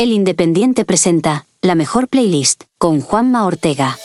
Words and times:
El 0.00 0.12
Independiente 0.12 0.86
presenta 0.86 1.44
la 1.60 1.74
mejor 1.74 2.08
playlist 2.08 2.64
con 2.78 3.02
Juanma 3.02 3.44
Ortega. 3.44 3.98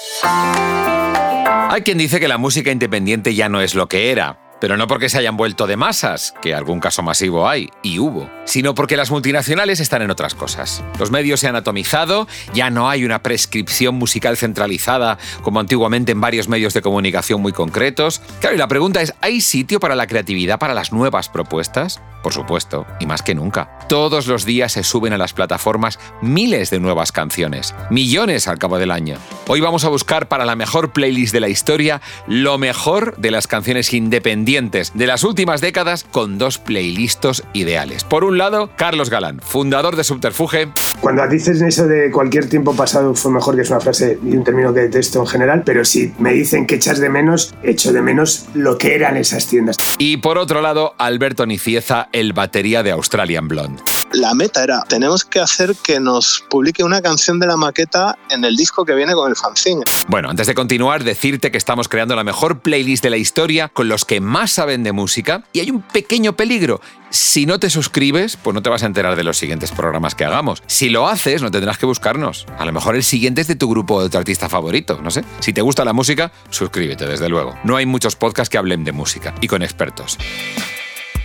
Hay 1.69 1.83
quien 1.83 1.97
dice 1.97 2.19
que 2.19 2.27
la 2.27 2.37
música 2.37 2.69
independiente 2.69 3.33
ya 3.33 3.47
no 3.47 3.61
es 3.61 3.75
lo 3.75 3.87
que 3.87 4.11
era. 4.11 4.57
Pero 4.59 4.75
no 4.75 4.87
porque 4.87 5.07
se 5.07 5.19
hayan 5.19 5.37
vuelto 5.37 5.67
de 5.67 5.77
masas, 5.77 6.33
que 6.41 6.53
algún 6.53 6.81
caso 6.81 7.01
masivo 7.01 7.47
hay, 7.47 7.69
y 7.81 7.99
hubo, 7.99 8.29
sino 8.45 8.75
porque 8.75 8.97
las 8.97 9.11
multinacionales 9.11 9.79
están 9.79 10.01
en 10.01 10.11
otras 10.11 10.35
cosas. 10.35 10.83
Los 10.99 11.11
medios 11.11 11.39
se 11.39 11.47
han 11.47 11.55
atomizado, 11.55 12.27
ya 12.53 12.69
no 12.69 12.89
hay 12.89 13.03
una 13.03 13.21
prescripción 13.21 13.95
musical 13.95 14.37
centralizada 14.37 15.17
como 15.41 15.59
antiguamente 15.59 16.11
en 16.11 16.21
varios 16.21 16.47
medios 16.47 16.73
de 16.73 16.81
comunicación 16.81 17.41
muy 17.41 17.51
concretos. 17.51 18.21
Claro, 18.39 18.55
y 18.55 18.59
la 18.59 18.67
pregunta 18.67 19.01
es, 19.01 19.13
¿hay 19.21 19.41
sitio 19.41 19.79
para 19.79 19.95
la 19.95 20.07
creatividad, 20.07 20.59
para 20.59 20.73
las 20.73 20.93
nuevas 20.93 21.29
propuestas? 21.29 22.01
Por 22.23 22.33
supuesto, 22.33 22.87
y 22.99 23.05
más 23.05 23.21
que 23.21 23.35
nunca. 23.35 23.77
Todos 23.87 24.25
los 24.25 24.45
días 24.45 24.71
se 24.71 24.83
suben 24.83 25.13
a 25.13 25.17
las 25.17 25.33
plataformas 25.33 25.99
miles 26.21 26.69
de 26.71 26.79
nuevas 26.79 27.11
canciones, 27.11 27.75
millones 27.89 28.47
al 28.47 28.57
cabo 28.57 28.79
del 28.79 28.91
año. 28.91 29.17
Hoy 29.47 29.61
vamos 29.61 29.85
a 29.85 29.89
buscar 29.89 30.27
para 30.27 30.45
la 30.45 30.55
mejor 30.55 30.91
playlist 30.91 31.33
de 31.33 31.39
la 31.39 31.49
historia 31.49 32.01
lo 32.27 32.57
mejor 32.57 33.15
de 33.17 33.31
las 33.31 33.47
canciones 33.47 33.93
independientes 33.93 34.91
de 34.95 35.07
las 35.07 35.23
últimas 35.23 35.61
décadas 35.61 36.03
con 36.03 36.37
dos 36.37 36.57
playlistos 36.57 37.43
ideales. 37.53 38.03
Por 38.03 38.23
un 38.23 38.34
lado, 38.37 38.69
Carlos 38.75 39.09
Galán, 39.09 39.39
fundador 39.39 39.95
de 39.95 40.03
Subterfuge. 40.03 40.69
Cuando 41.01 41.27
dices 41.27 41.61
eso 41.61 41.87
de 41.87 42.11
cualquier 42.11 42.49
tiempo 42.49 42.75
pasado 42.75 43.13
fue 43.15 43.31
mejor, 43.31 43.55
que 43.55 43.61
es 43.61 43.69
una 43.69 43.79
frase 43.79 44.19
y 44.23 44.35
un 44.35 44.43
término 44.43 44.73
que 44.73 44.81
detesto 44.81 45.19
en 45.19 45.27
general, 45.27 45.63
pero 45.65 45.85
si 45.85 46.13
me 46.19 46.33
dicen 46.33 46.65
que 46.65 46.75
echas 46.75 46.99
de 46.99 47.09
menos, 47.09 47.53
echo 47.63 47.93
de 47.93 48.01
menos 48.01 48.45
lo 48.53 48.77
que 48.77 48.95
eran 48.95 49.17
esas 49.17 49.47
tiendas. 49.47 49.77
Y 49.97 50.17
por 50.17 50.37
otro 50.37 50.61
lado, 50.61 50.95
Alberto 50.97 51.45
Nicieza, 51.45 52.09
el 52.11 52.33
batería 52.33 52.83
de 52.83 52.91
Australian 52.91 53.47
Blonde. 53.47 53.81
La 54.13 54.33
meta 54.33 54.63
era, 54.63 54.83
tenemos 54.87 55.25
que 55.25 55.39
hacer 55.39 55.75
que 55.83 55.99
nos 55.99 56.43
publique 56.49 56.83
una 56.83 57.01
canción 57.01 57.39
de 57.39 57.47
la 57.47 57.57
maqueta 57.57 58.17
en 58.29 58.45
el 58.45 58.55
disco 58.55 58.85
que 58.85 58.93
viene 58.93 59.13
con 59.13 59.29
el 59.29 59.35
fanzine. 59.35 59.83
Bueno, 60.07 60.29
antes 60.29 60.47
de 60.47 60.55
continuar, 60.55 61.03
decirte 61.03 61.51
que 61.51 61.57
estamos 61.57 61.89
creando 61.89 62.15
la 62.15 62.23
mejor 62.23 62.59
playlist 62.59 63.03
de 63.03 63.09
la 63.09 63.17
historia 63.17 63.69
con 63.69 63.89
los 63.89 64.05
que 64.05 64.21
más 64.21 64.51
saben 64.51 64.83
de 64.83 64.91
música 64.91 65.43
y 65.53 65.59
hay 65.59 65.71
un 65.71 65.81
pequeño 65.81 66.35
peligro. 66.35 66.81
Si 67.09 67.45
no 67.45 67.59
te 67.59 67.69
suscribes, 67.69 68.37
pues 68.37 68.53
no 68.53 68.61
te 68.61 68.69
vas 68.69 68.83
a 68.83 68.87
enterar 68.87 69.15
de 69.15 69.23
los 69.23 69.37
siguientes 69.37 69.71
programas 69.71 70.15
que 70.15 70.25
hagamos. 70.25 70.63
Si 70.67 70.89
lo 70.89 71.07
haces, 71.07 71.41
no 71.41 71.51
tendrás 71.51 71.77
que 71.77 71.85
buscarnos. 71.85 72.45
A 72.57 72.65
lo 72.65 72.71
mejor 72.71 72.95
el 72.95 73.03
siguiente 73.03 73.41
es 73.41 73.47
de 73.47 73.55
tu 73.55 73.69
grupo 73.69 73.95
o 73.95 74.03
de 74.03 74.09
tu 74.09 74.17
artista 74.17 74.49
favorito, 74.49 74.99
no 75.01 75.11
sé. 75.11 75.23
Si 75.39 75.53
te 75.53 75.61
gusta 75.61 75.85
la 75.85 75.93
música, 75.93 76.31
suscríbete, 76.49 77.05
desde 77.05 77.29
luego. 77.29 77.55
No 77.63 77.75
hay 77.75 77.85
muchos 77.85 78.15
podcasts 78.15 78.49
que 78.49 78.57
hablen 78.57 78.83
de 78.83 78.91
música 78.91 79.33
y 79.41 79.47
con 79.47 79.61
expertos. 79.61 80.17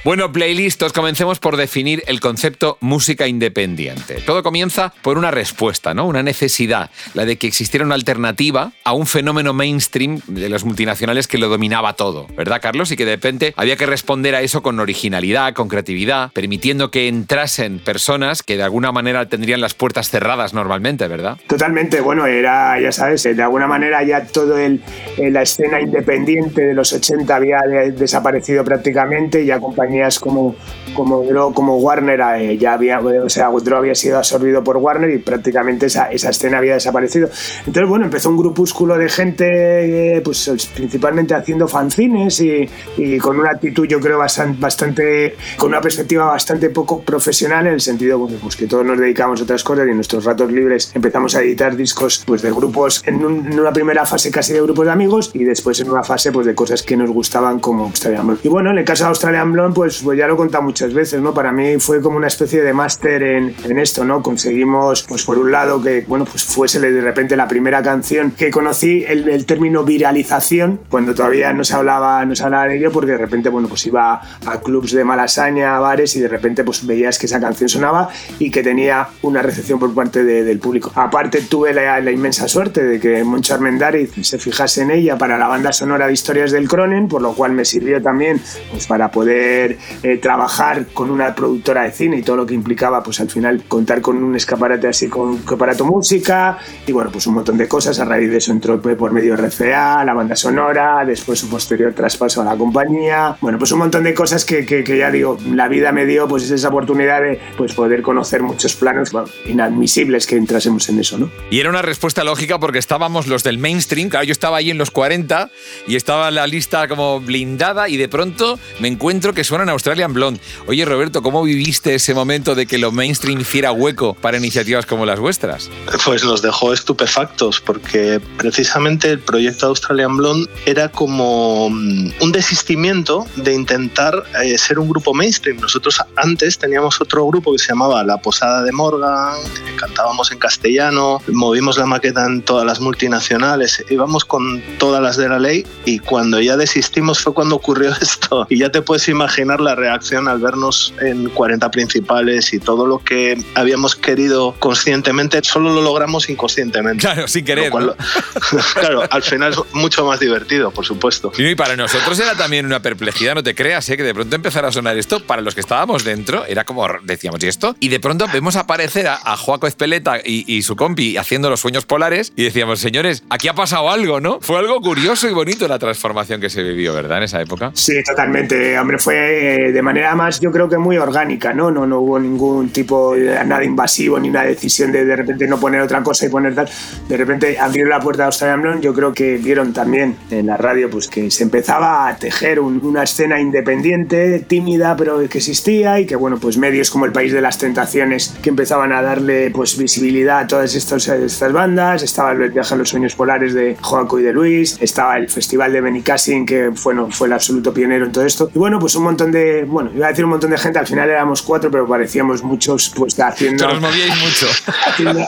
Bueno, 0.02 0.32
playlistos, 0.32 0.94
comencemos 0.94 1.40
por 1.40 1.58
definir 1.58 2.02
el 2.06 2.20
concepto 2.20 2.78
música 2.80 3.26
independiente. 3.26 4.14
Todo 4.24 4.42
comienza 4.42 4.94
por 5.02 5.18
una 5.18 5.30
respuesta, 5.30 5.92
¿no? 5.92 6.06
Una 6.06 6.22
necesidad, 6.22 6.88
la 7.12 7.26
de 7.26 7.36
que 7.36 7.46
existiera 7.46 7.84
una 7.84 7.96
alternativa 7.96 8.72
a 8.82 8.94
un 8.94 9.06
fenómeno 9.06 9.52
mainstream 9.52 10.22
de 10.26 10.48
las 10.48 10.64
multinacionales 10.64 11.28
que 11.28 11.36
lo 11.36 11.50
dominaba 11.50 11.92
todo, 11.96 12.26
¿verdad, 12.34 12.62
Carlos? 12.62 12.90
Y 12.90 12.96
que 12.96 13.04
de 13.04 13.16
repente 13.16 13.52
había 13.58 13.76
que 13.76 13.84
responder 13.84 14.34
a 14.34 14.40
eso 14.40 14.62
con 14.62 14.80
originalidad, 14.80 15.52
con 15.52 15.68
creatividad, 15.68 16.32
permitiendo 16.32 16.90
que 16.90 17.06
entrasen 17.06 17.78
personas 17.78 18.42
que 18.42 18.56
de 18.56 18.62
alguna 18.62 18.92
manera 18.92 19.28
tendrían 19.28 19.60
las 19.60 19.74
puertas 19.74 20.08
cerradas 20.08 20.54
normalmente, 20.54 21.08
¿verdad? 21.08 21.36
Totalmente, 21.46 22.00
bueno, 22.00 22.24
era, 22.24 22.80
ya 22.80 22.90
sabes, 22.90 23.24
de 23.24 23.42
alguna 23.42 23.66
manera 23.66 24.02
ya 24.02 24.24
todo 24.24 24.56
el, 24.56 24.80
la 25.18 25.42
escena 25.42 25.78
independiente 25.78 26.62
de 26.62 26.72
los 26.72 26.90
80 26.90 27.36
había 27.36 27.58
desaparecido 27.94 28.64
prácticamente 28.64 29.42
y 29.42 29.50
acompañado 29.50 29.89
como, 30.18 30.54
como, 30.94 31.24
como 31.54 31.76
Warner 31.78 32.20
eh, 32.36 32.58
ya 32.58 32.74
había, 32.74 33.00
o 33.00 33.28
sea, 33.28 33.50
Dro 33.62 33.76
había 33.76 33.94
sido 33.94 34.18
absorbido 34.18 34.62
por 34.64 34.76
Warner 34.76 35.10
y 35.10 35.18
prácticamente 35.18 35.86
esa, 35.86 36.10
esa 36.10 36.30
escena 36.30 36.58
había 36.58 36.74
desaparecido. 36.74 37.28
Entonces, 37.66 37.88
bueno, 37.88 38.04
empezó 38.04 38.30
un 38.30 38.36
grupúsculo 38.36 38.96
de 38.96 39.08
gente, 39.08 40.16
eh, 40.16 40.20
pues 40.22 40.50
principalmente 40.74 41.34
haciendo 41.34 41.68
fanzines 41.68 42.40
y, 42.40 42.68
y, 42.96 43.18
con 43.18 43.38
una 43.38 43.50
actitud, 43.50 43.86
yo 43.86 44.00
creo, 44.00 44.18
bastante, 44.18 44.60
bastante, 44.60 45.36
con 45.56 45.68
una 45.68 45.80
perspectiva 45.80 46.26
bastante 46.26 46.70
poco 46.70 47.00
profesional 47.02 47.66
en 47.66 47.74
el 47.74 47.80
sentido, 47.80 48.28
pues 48.42 48.56
que 48.56 48.66
todos 48.66 48.84
nos 48.84 48.98
dedicamos 48.98 49.40
a 49.40 49.44
otras 49.44 49.64
cosas 49.64 49.86
y 49.86 49.90
en 49.90 49.96
nuestros 49.96 50.24
ratos 50.24 50.50
libres 50.50 50.92
empezamos 50.94 51.34
a 51.34 51.42
editar 51.42 51.76
discos, 51.76 52.22
pues 52.26 52.42
de 52.42 52.50
grupos, 52.50 53.02
en, 53.06 53.24
una 53.24 53.72
primera 53.72 54.04
fase 54.06 54.30
casi 54.30 54.52
de 54.52 54.62
grupos 54.62 54.86
de 54.86 54.92
amigos 54.92 55.30
y 55.34 55.44
después 55.44 55.80
en 55.80 55.90
una 55.90 56.02
fase, 56.02 56.32
pues 56.32 56.46
de 56.46 56.54
cosas 56.54 56.82
que 56.82 56.96
nos 56.96 57.10
gustaban 57.10 57.60
como 57.60 57.84
Australian 57.84 58.26
Blonde. 58.26 58.40
Y 58.44 58.48
bueno, 58.48 58.70
en 58.70 58.78
el 58.78 58.84
caso 58.84 59.04
de 59.04 59.08
Australian 59.08 59.52
Blonde, 59.52 59.74
pues, 59.80 60.02
pues 60.02 60.18
ya 60.18 60.26
lo 60.26 60.34
he 60.34 60.36
contado 60.36 60.62
muchas 60.62 60.92
veces, 60.92 61.22
¿no? 61.22 61.32
Para 61.32 61.52
mí 61.52 61.78
fue 61.78 62.02
como 62.02 62.18
una 62.18 62.26
especie 62.26 62.60
de 62.60 62.74
máster 62.74 63.22
en, 63.22 63.54
en, 63.64 63.78
esto, 63.78 64.04
¿no? 64.04 64.22
Conseguimos, 64.22 65.04
pues 65.04 65.24
por 65.24 65.38
un 65.38 65.50
lado, 65.50 65.80
que, 65.80 66.04
bueno, 66.06 66.26
pues 66.26 66.44
fuese 66.44 66.78
de 66.78 67.00
repente 67.00 67.34
la 67.34 67.48
primera 67.48 67.82
canción 67.82 68.32
que 68.32 68.50
conocí 68.50 69.06
el, 69.08 69.46
término 69.46 69.82
viralización, 69.82 70.80
cuando 70.90 71.14
todavía 71.14 71.54
no 71.54 71.64
se 71.64 71.76
hablaba, 71.76 72.22
no 72.26 72.36
se 72.36 72.44
hablaba 72.44 72.66
de 72.66 72.76
ello, 72.76 72.92
porque 72.92 73.12
de 73.12 73.16
repente, 73.16 73.48
bueno, 73.48 73.68
pues 73.68 73.86
iba 73.86 74.20
a 74.44 74.60
clubs 74.60 74.92
de 74.92 75.02
malasaña, 75.02 75.78
bares, 75.78 76.14
y 76.14 76.20
de 76.20 76.28
repente, 76.28 76.62
pues 76.62 76.86
veías 76.86 77.18
que 77.18 77.24
esa 77.24 77.40
canción 77.40 77.70
sonaba 77.70 78.10
y 78.38 78.50
que 78.50 78.62
tenía 78.62 79.08
una 79.22 79.40
recepción 79.40 79.78
por 79.78 79.94
parte 79.94 80.24
de, 80.24 80.44
del 80.44 80.58
público. 80.58 80.92
Aparte, 80.94 81.40
tuve 81.40 81.72
la, 81.72 82.00
la, 82.00 82.10
inmensa 82.10 82.46
suerte 82.48 82.84
de 82.84 83.00
que 83.00 83.24
Moncho 83.24 83.54
Armendariz 83.54 84.12
se 84.20 84.38
fijase 84.38 84.82
en 84.82 84.90
ella 84.90 85.16
para 85.16 85.38
la 85.38 85.48
banda 85.48 85.72
sonora 85.72 86.06
de 86.06 86.12
Historias 86.12 86.52
del 86.52 86.68
Cronen, 86.68 87.08
por 87.08 87.22
lo 87.22 87.32
cual 87.32 87.52
me 87.52 87.64
sirvió 87.64 88.02
también, 88.02 88.42
pues 88.70 88.86
para 88.86 89.10
poder 89.10 89.69
eh, 90.02 90.16
trabajar 90.18 90.86
con 90.92 91.10
una 91.10 91.34
productora 91.34 91.82
de 91.82 91.92
cine 91.92 92.18
y 92.18 92.22
todo 92.22 92.36
lo 92.36 92.46
que 92.46 92.54
implicaba, 92.54 93.02
pues 93.02 93.20
al 93.20 93.30
final 93.30 93.62
contar 93.68 94.00
con 94.00 94.22
un 94.22 94.36
escaparate 94.36 94.88
así 94.88 95.08
con 95.08 95.40
aparato 95.46 95.84
música 95.84 96.58
y 96.86 96.92
bueno, 96.92 97.10
pues 97.12 97.26
un 97.26 97.34
montón 97.34 97.58
de 97.58 97.68
cosas. 97.68 98.00
A 98.00 98.04
raíz 98.04 98.30
de 98.30 98.38
eso 98.38 98.52
entró 98.52 98.80
por 98.80 99.12
medio 99.12 99.36
RCA, 99.36 100.04
la 100.04 100.14
banda 100.14 100.36
sonora, 100.36 101.04
después 101.04 101.38
su 101.38 101.48
posterior 101.48 101.92
traspaso 101.92 102.40
a 102.40 102.44
la 102.44 102.56
compañía. 102.56 103.36
Bueno, 103.40 103.58
pues 103.58 103.72
un 103.72 103.80
montón 103.80 104.04
de 104.04 104.14
cosas 104.14 104.44
que, 104.44 104.64
que, 104.64 104.82
que 104.82 104.96
ya 104.96 105.10
digo, 105.10 105.36
la 105.52 105.68
vida 105.68 105.92
me 105.92 106.06
dio 106.06 106.26
pues 106.26 106.50
esa 106.50 106.68
oportunidad 106.68 107.20
de 107.20 107.38
pues 107.56 107.74
poder 107.74 108.02
conocer 108.02 108.42
muchos 108.42 108.74
planos 108.74 109.12
bueno, 109.12 109.28
inadmisibles 109.46 110.26
que 110.26 110.36
entrásemos 110.36 110.88
en 110.88 111.00
eso, 111.00 111.18
¿no? 111.18 111.30
Y 111.50 111.60
era 111.60 111.68
una 111.68 111.82
respuesta 111.82 112.24
lógica 112.24 112.58
porque 112.58 112.78
estábamos 112.78 113.26
los 113.26 113.42
del 113.42 113.58
mainstream, 113.58 114.08
claro, 114.08 114.24
yo 114.24 114.32
estaba 114.32 114.58
ahí 114.58 114.70
en 114.70 114.78
los 114.78 114.90
40 114.90 115.50
y 115.86 115.96
estaba 115.96 116.30
la 116.30 116.46
lista 116.46 116.88
como 116.88 117.20
blindada 117.20 117.88
y 117.88 117.96
de 117.96 118.08
pronto 118.08 118.58
me 118.80 118.88
encuentro 118.88 119.32
que 119.32 119.44
suena 119.44 119.59
en 119.62 119.68
Australian 119.68 120.12
Blonde. 120.12 120.40
Oye, 120.66 120.84
Roberto, 120.84 121.22
¿cómo 121.22 121.42
viviste 121.42 121.94
ese 121.94 122.14
momento 122.14 122.54
de 122.54 122.66
que 122.66 122.78
lo 122.78 122.92
mainstream 122.92 123.40
hiciera 123.40 123.72
hueco 123.72 124.14
para 124.14 124.38
iniciativas 124.38 124.86
como 124.86 125.06
las 125.06 125.18
vuestras? 125.18 125.70
Pues 126.04 126.24
nos 126.24 126.42
dejó 126.42 126.72
estupefactos, 126.72 127.60
porque 127.60 128.20
precisamente 128.36 129.10
el 129.10 129.20
proyecto 129.20 129.66
Australian 129.66 130.16
Blonde 130.16 130.50
era 130.66 130.88
como 130.88 131.70
mm, 131.70 132.12
un 132.20 132.32
desistimiento 132.32 133.26
de 133.36 133.54
intentar 133.54 134.24
eh, 134.42 134.56
ser 134.58 134.78
un 134.78 134.88
grupo 134.88 135.14
mainstream. 135.14 135.58
Nosotros 135.58 136.00
antes 136.16 136.58
teníamos 136.58 137.00
otro 137.00 137.26
grupo 137.26 137.52
que 137.52 137.58
se 137.58 137.68
llamaba 137.68 138.02
La 138.04 138.18
Posada 138.18 138.62
de 138.62 138.72
Morgan, 138.72 139.36
cantábamos 139.76 140.30
en 140.32 140.38
castellano, 140.38 141.22
movimos 141.28 141.78
la 141.78 141.86
maqueta 141.86 142.26
en 142.26 142.42
todas 142.42 142.66
las 142.66 142.80
multinacionales, 142.80 143.84
íbamos 143.90 144.24
con 144.24 144.62
todas 144.78 145.02
las 145.02 145.16
de 145.16 145.28
la 145.28 145.38
ley 145.38 145.66
y 145.84 145.98
cuando 145.98 146.40
ya 146.40 146.56
desistimos 146.56 147.20
fue 147.20 147.34
cuando 147.34 147.56
ocurrió 147.56 147.90
esto. 148.00 148.46
Y 148.48 148.58
ya 148.58 148.70
te 148.70 148.82
puedes 148.82 149.08
imaginar 149.08 149.49
la 149.58 149.74
reacción 149.74 150.28
al 150.28 150.38
vernos 150.38 150.94
en 151.00 151.30
40 151.30 151.70
principales 151.70 152.52
y 152.52 152.60
todo 152.60 152.86
lo 152.86 152.98
que 152.98 153.42
habíamos 153.54 153.96
querido 153.96 154.54
conscientemente, 154.58 155.40
solo 155.42 155.72
lo 155.72 155.82
logramos 155.82 156.28
inconscientemente. 156.28 157.00
Claro, 157.00 157.26
sin 157.26 157.44
querer. 157.44 157.70
Cual, 157.70 157.96
claro, 158.74 159.02
al 159.10 159.22
final 159.22 159.52
es 159.52 159.58
mucho 159.72 160.04
más 160.04 160.20
divertido, 160.20 160.70
por 160.70 160.84
supuesto. 160.84 161.32
Y 161.38 161.54
para 161.54 161.76
nosotros 161.76 162.18
era 162.20 162.36
también 162.36 162.66
una 162.66 162.82
perplejidad, 162.82 163.34
no 163.34 163.42
te 163.42 163.54
creas, 163.54 163.88
¿eh? 163.88 163.96
que 163.96 164.02
de 164.02 164.14
pronto 164.14 164.36
empezara 164.36 164.68
a 164.68 164.72
sonar 164.72 164.96
esto, 164.98 165.20
para 165.20 165.42
los 165.42 165.54
que 165.54 165.60
estábamos 165.60 166.04
dentro, 166.04 166.44
era 166.44 166.64
como 166.64 166.86
decíamos, 167.02 167.42
¿y 167.42 167.48
esto? 167.48 167.74
Y 167.80 167.88
de 167.88 168.00
pronto 168.00 168.26
vemos 168.32 168.56
aparecer 168.56 169.06
a, 169.06 169.18
a 169.24 169.36
Joaco 169.36 169.66
Espeleta 169.66 170.18
y, 170.22 170.44
y, 170.46 170.62
su 170.62 170.76
compi 170.76 171.16
haciendo 171.16 171.48
los 171.48 171.60
sueños 171.60 171.86
polares 171.86 172.32
y 172.36 172.44
decíamos, 172.44 172.80
señores, 172.80 173.22
aquí 173.30 173.48
ha 173.48 173.54
pasado 173.54 173.90
algo, 173.90 174.20
¿no? 174.20 174.38
Fue 174.40 174.58
algo 174.58 174.80
curioso 174.80 175.28
y 175.28 175.32
bonito 175.32 175.66
la 175.68 175.78
transformación 175.78 176.40
que 176.40 176.50
se 176.50 176.62
vivió, 176.62 176.92
¿verdad? 176.92 177.18
En 177.18 177.24
esa 177.24 177.40
época. 177.40 177.70
Sí, 177.74 178.02
totalmente. 178.02 178.78
Hombre, 178.78 178.98
fue 178.98 179.39
de 179.40 179.82
manera 179.82 180.14
más, 180.14 180.40
yo 180.40 180.50
creo 180.50 180.68
que 180.68 180.78
muy 180.78 180.96
orgánica, 180.98 181.52
¿no? 181.52 181.70
No, 181.70 181.86
no 181.86 182.00
hubo 182.00 182.18
ningún 182.18 182.70
tipo 182.70 183.14
de 183.14 183.44
nada 183.44 183.64
invasivo 183.64 184.18
ni 184.18 184.30
una 184.30 184.42
decisión 184.42 184.92
de 184.92 185.04
de 185.04 185.16
repente 185.16 185.46
no 185.46 185.58
poner 185.58 185.80
otra 185.80 186.02
cosa 186.02 186.26
y 186.26 186.28
poner 186.28 186.54
tal. 186.54 186.68
De 187.08 187.16
repente 187.16 187.58
abrieron 187.58 187.90
la 187.90 188.00
puerta 188.00 188.22
de 188.22 188.26
Australian 188.26 188.80
yo 188.80 188.94
creo 188.94 189.12
que 189.12 189.36
vieron 189.36 189.72
también 189.72 190.16
en 190.30 190.46
la 190.46 190.56
radio 190.56 190.90
pues 190.90 191.08
que 191.08 191.30
se 191.30 191.44
empezaba 191.44 192.08
a 192.08 192.16
tejer 192.16 192.60
un, 192.60 192.84
una 192.84 193.02
escena 193.02 193.40
independiente, 193.40 194.40
tímida, 194.40 194.96
pero 194.96 195.18
que 195.28 195.38
existía 195.38 196.00
y 196.00 196.06
que 196.06 196.16
bueno, 196.16 196.38
pues 196.38 196.56
medios 196.56 196.90
como 196.90 197.04
El 197.04 197.12
País 197.12 197.32
de 197.32 197.40
las 197.40 197.58
Tentaciones 197.58 198.34
que 198.42 198.50
empezaban 198.50 198.92
a 198.92 199.02
darle 199.02 199.50
pues 199.50 199.76
visibilidad 199.76 200.40
a 200.40 200.46
todas 200.46 200.74
estas, 200.74 201.06
estas 201.08 201.52
bandas, 201.52 202.02
estaba 202.02 202.32
el 202.32 202.50
viaje 202.50 202.74
a 202.74 202.76
los 202.76 202.88
sueños 202.88 203.14
polares 203.14 203.54
de 203.54 203.76
Joaco 203.80 204.18
y 204.18 204.22
de 204.22 204.32
Luis, 204.32 204.78
estaba 204.80 205.16
el 205.16 205.28
Festival 205.28 205.72
de 205.72 205.80
Benicassin 205.80 206.46
que 206.46 206.70
bueno, 206.82 207.08
fue 207.10 207.26
el 207.26 207.34
absoluto 207.34 207.72
pionero 207.72 208.06
en 208.06 208.12
todo 208.12 208.24
esto 208.24 208.50
y 208.54 208.58
bueno, 208.58 208.78
pues 208.78 208.94
un 208.96 209.04
montón 209.04 209.19
montón 209.20 209.32
de, 209.32 209.64
bueno, 209.64 209.90
iba 209.94 210.06
a 210.06 210.08
decir 210.10 210.24
un 210.24 210.30
montón 210.30 210.50
de 210.50 210.58
gente, 210.58 210.78
al 210.78 210.86
final 210.86 211.08
éramos 211.08 211.42
cuatro, 211.42 211.70
pero 211.70 211.86
parecíamos 211.86 212.42
muchos, 212.42 212.90
pues 212.94 213.18
haciendo... 213.20 213.66
Pero 213.66 213.76
os 213.76 213.82
movíais 213.82 214.14
mucho. 214.18 214.46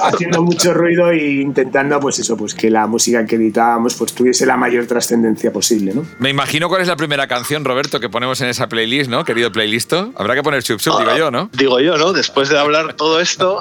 Haciendo, 0.02 0.42
mucho 0.42 0.72
ruido 0.72 1.10
e 1.10 1.40
intentando, 1.42 2.00
pues 2.00 2.18
eso, 2.18 2.36
pues 2.36 2.54
que 2.54 2.70
la 2.70 2.86
música 2.86 3.24
que 3.26 3.36
editábamos 3.36 3.94
pues 3.94 4.14
tuviese 4.14 4.46
la 4.46 4.56
mayor 4.56 4.86
trascendencia 4.86 5.52
posible, 5.52 5.92
¿no? 5.94 6.06
Me 6.18 6.30
imagino 6.30 6.68
cuál 6.68 6.82
es 6.82 6.88
la 6.88 6.96
primera 6.96 7.26
canción, 7.26 7.64
Roberto, 7.64 8.00
que 8.00 8.08
ponemos 8.08 8.40
en 8.40 8.48
esa 8.48 8.68
playlist, 8.68 9.10
¿no? 9.10 9.24
Querido 9.24 9.52
playlisto. 9.52 10.12
Habrá 10.16 10.34
que 10.34 10.42
poner 10.42 10.62
Chup 10.62 10.80
Chup, 10.80 10.98
digo 10.98 11.16
yo, 11.16 11.30
¿no? 11.30 11.50
Digo 11.52 11.80
yo, 11.80 11.96
¿no? 11.96 12.12
Después 12.12 12.48
de 12.48 12.58
hablar 12.58 12.94
todo 12.94 13.20
esto... 13.20 13.60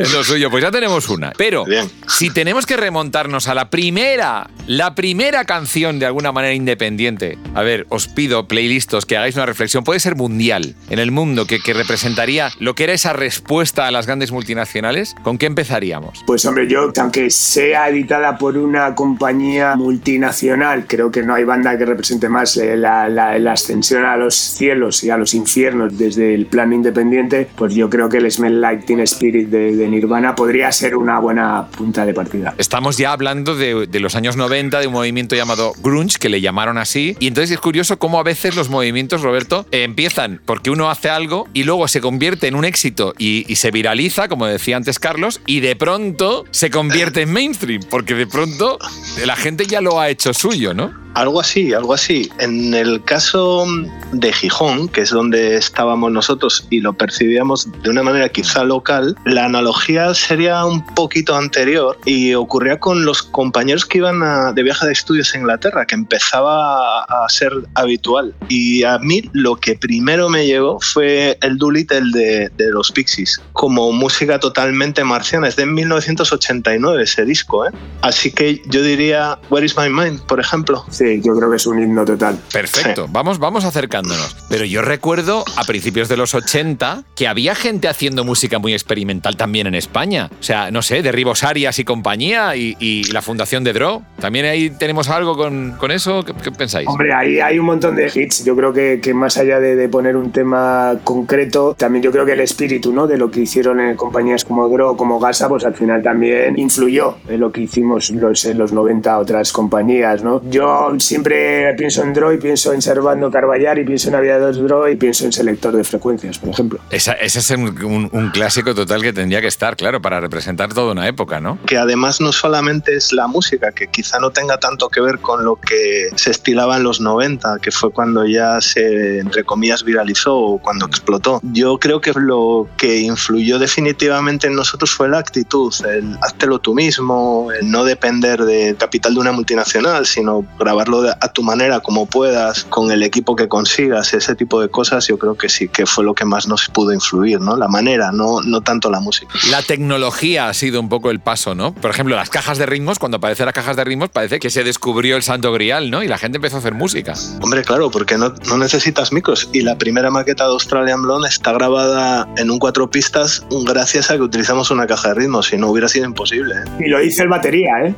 es 0.00 0.12
lo 0.12 0.24
suyo. 0.24 0.50
Pues 0.50 0.62
ya 0.62 0.70
tenemos 0.70 1.08
una. 1.08 1.32
Pero 1.36 1.64
si 2.08 2.30
tenemos 2.30 2.66
que 2.66 2.76
remontarnos 2.76 3.48
a 3.48 3.54
la 3.54 3.70
primera, 3.70 4.48
la 4.66 4.94
primera 4.94 5.44
canción 5.44 5.98
de 5.98 6.06
alguna 6.06 6.32
manera 6.32 6.54
independiente, 6.54 7.38
a 7.54 7.62
ver, 7.62 7.86
os 7.90 8.08
pido, 8.08 8.48
playlistos, 8.48 9.06
que 9.06 9.16
hagáis 9.16 9.33
una 9.36 9.46
reflexión, 9.46 9.84
puede 9.84 10.00
ser 10.00 10.16
mundial, 10.16 10.74
en 10.90 10.98
el 10.98 11.10
mundo, 11.10 11.46
que, 11.46 11.60
que 11.60 11.74
representaría 11.74 12.50
lo 12.58 12.74
que 12.74 12.84
era 12.84 12.92
esa 12.92 13.12
respuesta 13.12 13.86
a 13.86 13.90
las 13.90 14.06
grandes 14.06 14.32
multinacionales, 14.32 15.14
¿con 15.22 15.38
qué 15.38 15.46
empezaríamos? 15.46 16.22
Pues 16.26 16.44
hombre, 16.44 16.68
yo, 16.68 16.92
aunque 17.00 17.30
sea 17.30 17.88
editada 17.88 18.38
por 18.38 18.56
una 18.56 18.94
compañía 18.94 19.76
multinacional, 19.76 20.86
creo 20.86 21.10
que 21.10 21.22
no 21.22 21.34
hay 21.34 21.44
banda 21.44 21.76
que 21.76 21.84
represente 21.84 22.28
más 22.28 22.56
eh, 22.56 22.76
la, 22.76 23.08
la, 23.08 23.52
ascensión 23.52 24.04
a 24.04 24.16
los 24.16 24.34
cielos 24.34 25.04
y 25.04 25.10
a 25.10 25.16
los 25.16 25.34
infiernos 25.34 25.96
desde 25.96 26.34
el 26.34 26.46
plano 26.46 26.74
independiente, 26.74 27.48
pues 27.56 27.74
yo 27.74 27.88
creo 27.88 28.08
que 28.08 28.18
el 28.18 28.30
Smell 28.30 28.60
Like 28.60 28.84
Teen 28.84 29.00
Spirit 29.00 29.48
de, 29.48 29.76
de 29.76 29.88
Nirvana 29.88 30.34
podría 30.34 30.70
ser 30.72 30.96
una 30.96 31.18
buena 31.20 31.68
punta 31.68 32.04
de 32.04 32.14
partida. 32.14 32.54
Estamos 32.58 32.96
ya 32.96 33.12
hablando 33.12 33.54
de, 33.54 33.86
de 33.86 34.00
los 34.00 34.16
años 34.16 34.36
90, 34.36 34.80
de 34.80 34.86
un 34.86 34.92
movimiento 34.92 35.36
llamado 35.36 35.72
grunge, 35.82 36.18
que 36.18 36.28
le 36.28 36.40
llamaron 36.40 36.78
así, 36.78 37.16
y 37.20 37.28
entonces 37.28 37.52
es 37.52 37.60
curioso 37.60 37.98
cómo 37.98 38.18
a 38.18 38.22
veces 38.22 38.56
los 38.56 38.68
movimientos, 38.68 39.22
Roberto, 39.24 39.66
empiezan 39.72 40.40
porque 40.44 40.70
uno 40.70 40.90
hace 40.90 41.10
algo 41.10 41.48
y 41.52 41.64
luego 41.64 41.88
se 41.88 42.00
convierte 42.00 42.46
en 42.46 42.54
un 42.54 42.64
éxito 42.64 43.14
y, 43.18 43.44
y 43.48 43.56
se 43.56 43.70
viraliza, 43.70 44.28
como 44.28 44.46
decía 44.46 44.76
antes 44.76 44.98
Carlos, 44.98 45.40
y 45.46 45.60
de 45.60 45.76
pronto 45.76 46.44
se 46.50 46.70
convierte 46.70 47.22
en 47.22 47.32
mainstream, 47.32 47.82
porque 47.90 48.14
de 48.14 48.26
pronto 48.26 48.78
la 49.24 49.36
gente 49.36 49.66
ya 49.66 49.80
lo 49.80 50.00
ha 50.00 50.10
hecho 50.10 50.32
suyo, 50.32 50.74
¿no? 50.74 51.03
Algo 51.14 51.40
así, 51.40 51.72
algo 51.72 51.94
así. 51.94 52.28
En 52.40 52.74
el 52.74 53.02
caso 53.04 53.64
de 54.12 54.32
Gijón, 54.32 54.88
que 54.88 55.02
es 55.02 55.10
donde 55.10 55.56
estábamos 55.56 56.10
nosotros 56.10 56.66
y 56.70 56.80
lo 56.80 56.92
percibíamos 56.92 57.68
de 57.82 57.90
una 57.90 58.02
manera 58.02 58.28
quizá 58.28 58.64
local, 58.64 59.16
la 59.24 59.44
analogía 59.44 60.12
sería 60.14 60.64
un 60.64 60.84
poquito 60.84 61.36
anterior 61.36 61.96
y 62.04 62.34
ocurría 62.34 62.80
con 62.80 63.04
los 63.04 63.22
compañeros 63.22 63.86
que 63.86 63.98
iban 63.98 64.54
de 64.54 64.62
viaje 64.64 64.86
de 64.86 64.92
estudios 64.92 65.32
a 65.34 65.38
Inglaterra, 65.38 65.86
que 65.86 65.94
empezaba 65.94 67.04
a 67.04 67.28
ser 67.28 67.52
habitual. 67.74 68.34
Y 68.48 68.82
a 68.82 68.98
mí 68.98 69.30
lo 69.32 69.54
que 69.54 69.76
primero 69.76 70.28
me 70.28 70.46
llegó 70.46 70.80
fue 70.80 71.38
el 71.42 71.58
Doolittle 71.58 72.10
de, 72.12 72.48
de 72.56 72.70
los 72.72 72.90
Pixies, 72.90 73.40
como 73.52 73.92
música 73.92 74.40
totalmente 74.40 75.04
marciana. 75.04 75.46
Es 75.46 75.54
de 75.54 75.66
1989 75.66 77.04
ese 77.04 77.24
disco, 77.24 77.66
¿eh? 77.66 77.70
Así 78.02 78.32
que 78.32 78.60
yo 78.66 78.82
diría 78.82 79.38
Where 79.48 79.64
is 79.64 79.76
My 79.76 79.88
Mind, 79.88 80.20
por 80.22 80.40
ejemplo. 80.40 80.84
Sí 80.90 81.03
yo 81.22 81.34
creo 81.36 81.50
que 81.50 81.56
es 81.56 81.66
un 81.66 81.82
himno 81.82 82.04
total. 82.04 82.38
Perfecto, 82.52 83.06
vamos, 83.10 83.38
vamos 83.38 83.64
acercándonos. 83.64 84.36
Pero 84.48 84.64
yo 84.64 84.82
recuerdo 84.82 85.44
a 85.56 85.64
principios 85.64 86.08
de 86.08 86.16
los 86.16 86.34
80 86.34 87.04
que 87.16 87.28
había 87.28 87.54
gente 87.54 87.88
haciendo 87.88 88.24
música 88.24 88.58
muy 88.58 88.72
experimental 88.72 89.36
también 89.36 89.66
en 89.66 89.74
España. 89.74 90.30
O 90.38 90.42
sea, 90.42 90.70
no 90.70 90.82
sé, 90.82 91.02
Derribos 91.02 91.44
Arias 91.44 91.78
y 91.78 91.84
compañía 91.84 92.56
y, 92.56 92.74
la 93.12 93.22
fundación 93.22 93.64
de 93.64 93.72
Dro. 93.72 94.02
¿También 94.20 94.46
ahí 94.46 94.70
tenemos 94.70 95.08
algo 95.08 95.36
con, 95.36 95.72
con 95.78 95.90
eso? 95.90 96.24
¿Qué, 96.24 96.50
pensáis? 96.50 96.88
Hombre, 96.88 97.12
ahí 97.12 97.38
hay 97.38 97.58
un 97.58 97.66
montón 97.66 97.96
de 97.96 98.10
hits. 98.12 98.44
Yo 98.44 98.56
creo 98.56 98.72
que, 98.72 99.00
que 99.02 99.14
más 99.14 99.36
allá 99.36 99.60
de, 99.60 99.76
de, 99.76 99.88
poner 99.88 100.16
un 100.16 100.32
tema 100.32 100.96
concreto, 101.04 101.74
también 101.78 102.02
yo 102.02 102.10
creo 102.10 102.24
que 102.24 102.32
el 102.32 102.40
espíritu 102.40 102.92
¿no? 102.92 103.06
de 103.06 103.18
lo 103.18 103.30
que 103.30 103.40
hicieron 103.40 103.80
en 103.80 103.96
compañías 103.96 104.44
como 104.44 104.68
Dro, 104.68 104.96
como 104.96 105.20
Gasa, 105.20 105.48
pues 105.48 105.64
al 105.64 105.74
final 105.74 106.02
también 106.02 106.58
influyó 106.58 107.16
en 107.28 107.40
lo 107.40 107.52
que 107.52 107.62
hicimos 107.62 108.10
los, 108.10 108.44
en 108.44 108.58
los 108.58 108.72
90 108.72 109.18
otras 109.18 109.52
compañías. 109.52 110.22
¿no? 110.22 110.42
Yo 110.48 110.93
siempre 111.00 111.74
pienso 111.74 112.02
en 112.02 112.12
Draw 112.12 112.32
y 112.32 112.38
pienso 112.38 112.72
en 112.72 112.82
Servando 112.82 113.30
Carballar 113.30 113.78
y 113.78 113.84
pienso 113.84 114.08
en 114.08 114.14
Aviador 114.14 114.54
Draw 114.54 114.88
y 114.88 114.96
pienso 114.96 115.24
en 115.24 115.32
selector 115.32 115.76
de 115.76 115.84
frecuencias, 115.84 116.38
por 116.38 116.50
ejemplo. 116.50 116.80
ese 116.90 117.16
es 117.20 117.50
un, 117.50 118.10
un, 118.12 118.30
clásico 118.30 118.74
total 118.74 119.02
que 119.02 119.12
tendría 119.12 119.40
que 119.40 119.46
estar, 119.46 119.76
claro, 119.76 120.00
para 120.00 120.20
representar 120.20 120.72
toda 120.72 120.92
una 120.92 121.06
época, 121.06 121.40
¿no? 121.40 121.58
Que 121.66 121.76
además 121.76 122.20
no 122.20 122.32
solamente 122.32 122.96
es 122.96 123.12
la 123.12 123.26
música, 123.26 123.72
que 123.72 123.86
quizá 123.88 124.18
no 124.18 124.30
tenga 124.30 124.58
tanto 124.58 124.88
que 124.88 125.00
ver 125.00 125.18
con 125.20 125.44
lo 125.44 125.56
que 125.56 126.08
se 126.16 126.30
estilaba 126.30 126.76
en 126.76 126.82
los 126.82 127.00
90, 127.00 127.58
que 127.60 127.70
fue 127.70 127.90
cuando 127.90 128.26
ya 128.26 128.60
se, 128.60 129.18
entre 129.18 129.44
comillas, 129.44 129.84
viralizó 129.84 130.36
o 130.36 130.58
cuando 130.58 130.86
explotó. 130.86 131.40
Yo 131.42 131.78
creo 131.78 132.00
que 132.00 132.12
lo 132.14 132.68
que 132.76 133.00
influyó 133.00 133.58
definitivamente 133.58 134.46
en 134.46 134.54
nosotros 134.54 134.92
fue 134.92 135.08
la 135.08 135.18
actitud, 135.18 135.72
el 135.86 136.16
háztelo 136.22 136.58
tú 136.58 136.74
mismo, 136.74 137.48
el 137.58 137.70
no 137.70 137.84
depender 137.84 138.44
del 138.44 138.76
capital 138.76 139.14
de 139.14 139.20
una 139.20 139.32
multinacional, 139.32 140.06
sino 140.06 140.44
grabar 140.58 140.83
a 141.20 141.28
tu 141.32 141.42
manera, 141.42 141.80
como 141.80 142.06
puedas, 142.06 142.64
con 142.64 142.90
el 142.90 143.02
equipo 143.02 143.36
que 143.36 143.48
consigas, 143.48 144.14
ese 144.14 144.34
tipo 144.34 144.60
de 144.60 144.68
cosas, 144.68 145.06
yo 145.06 145.18
creo 145.18 145.36
que 145.36 145.48
sí 145.48 145.68
que 145.68 145.86
fue 145.86 146.04
lo 146.04 146.14
que 146.14 146.24
más 146.24 146.46
nos 146.46 146.68
pudo 146.68 146.92
influir, 146.92 147.40
¿no? 147.40 147.56
La 147.56 147.68
manera, 147.68 148.12
no, 148.12 148.40
no 148.42 148.60
tanto 148.60 148.90
la 148.90 149.00
música. 149.00 149.34
La 149.50 149.62
tecnología 149.62 150.48
ha 150.48 150.54
sido 150.54 150.80
un 150.80 150.88
poco 150.88 151.10
el 151.10 151.20
paso, 151.20 151.54
¿no? 151.54 151.74
Por 151.74 151.90
ejemplo, 151.90 152.16
las 152.16 152.30
cajas 152.30 152.58
de 152.58 152.66
ritmos, 152.66 152.98
cuando 152.98 153.16
aparecen 153.16 153.46
las 153.46 153.54
cajas 153.54 153.76
de 153.76 153.84
ritmos, 153.84 154.10
parece 154.10 154.38
que 154.38 154.50
se 154.50 154.64
descubrió 154.64 155.16
el 155.16 155.22
santo 155.22 155.52
grial, 155.52 155.90
¿no? 155.90 156.02
Y 156.02 156.08
la 156.08 156.18
gente 156.18 156.36
empezó 156.36 156.56
a 156.56 156.58
hacer 156.60 156.74
música. 156.74 157.14
Hombre, 157.40 157.62
claro, 157.62 157.90
porque 157.90 158.18
no, 158.18 158.34
no 158.48 158.58
necesitas 158.58 159.12
micros. 159.12 159.48
Y 159.52 159.62
la 159.62 159.76
primera 159.76 160.10
maqueta 160.10 160.44
de 160.44 160.50
Australian 160.50 161.02
Blonde 161.02 161.28
está 161.28 161.52
grabada 161.52 162.28
en 162.36 162.50
un 162.50 162.58
cuatro 162.58 162.90
pistas 162.90 163.44
gracias 163.64 164.10
a 164.10 164.16
que 164.16 164.22
utilizamos 164.22 164.70
una 164.70 164.86
caja 164.86 165.08
de 165.08 165.14
ritmos, 165.14 165.46
si 165.46 165.56
no 165.56 165.68
hubiera 165.68 165.88
sido 165.88 166.06
imposible. 166.06 166.54
¿eh? 166.54 166.84
Y 166.86 166.88
lo 166.88 167.02
hice 167.02 167.22
el 167.22 167.28
batería, 167.28 167.72
¿eh? 167.84 167.94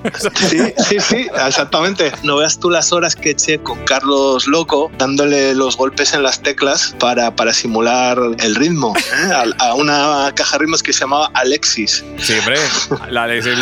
Sí, 0.49 0.59
sí, 0.79 1.01
sí, 1.01 1.27
exactamente. 1.47 2.13
No 2.23 2.37
veas 2.37 2.59
tú 2.59 2.71
las 2.77 2.93
horas 2.93 3.17
que 3.17 3.31
eché 3.31 3.59
con 3.59 3.83
Carlos 3.87 4.47
Loco 4.47 4.91
dándole 4.99 5.55
los 5.55 5.79
golpes 5.79 6.13
en 6.13 6.23
las 6.23 6.43
teclas 6.43 6.95
para, 7.01 7.35
para 7.35 7.55
simular 7.55 8.19
el 8.39 8.55
ritmo 8.55 8.95
¿eh? 8.95 9.55
a, 9.59 9.73
una 9.73 10.31
caja 10.35 10.59
de 10.59 10.65
ritmos 10.65 10.83
que 10.83 10.93
se 10.93 11.01
llamaba 11.01 11.31
Alexis. 11.33 12.05
Sí, 12.19 12.35
hombre, 12.39 12.59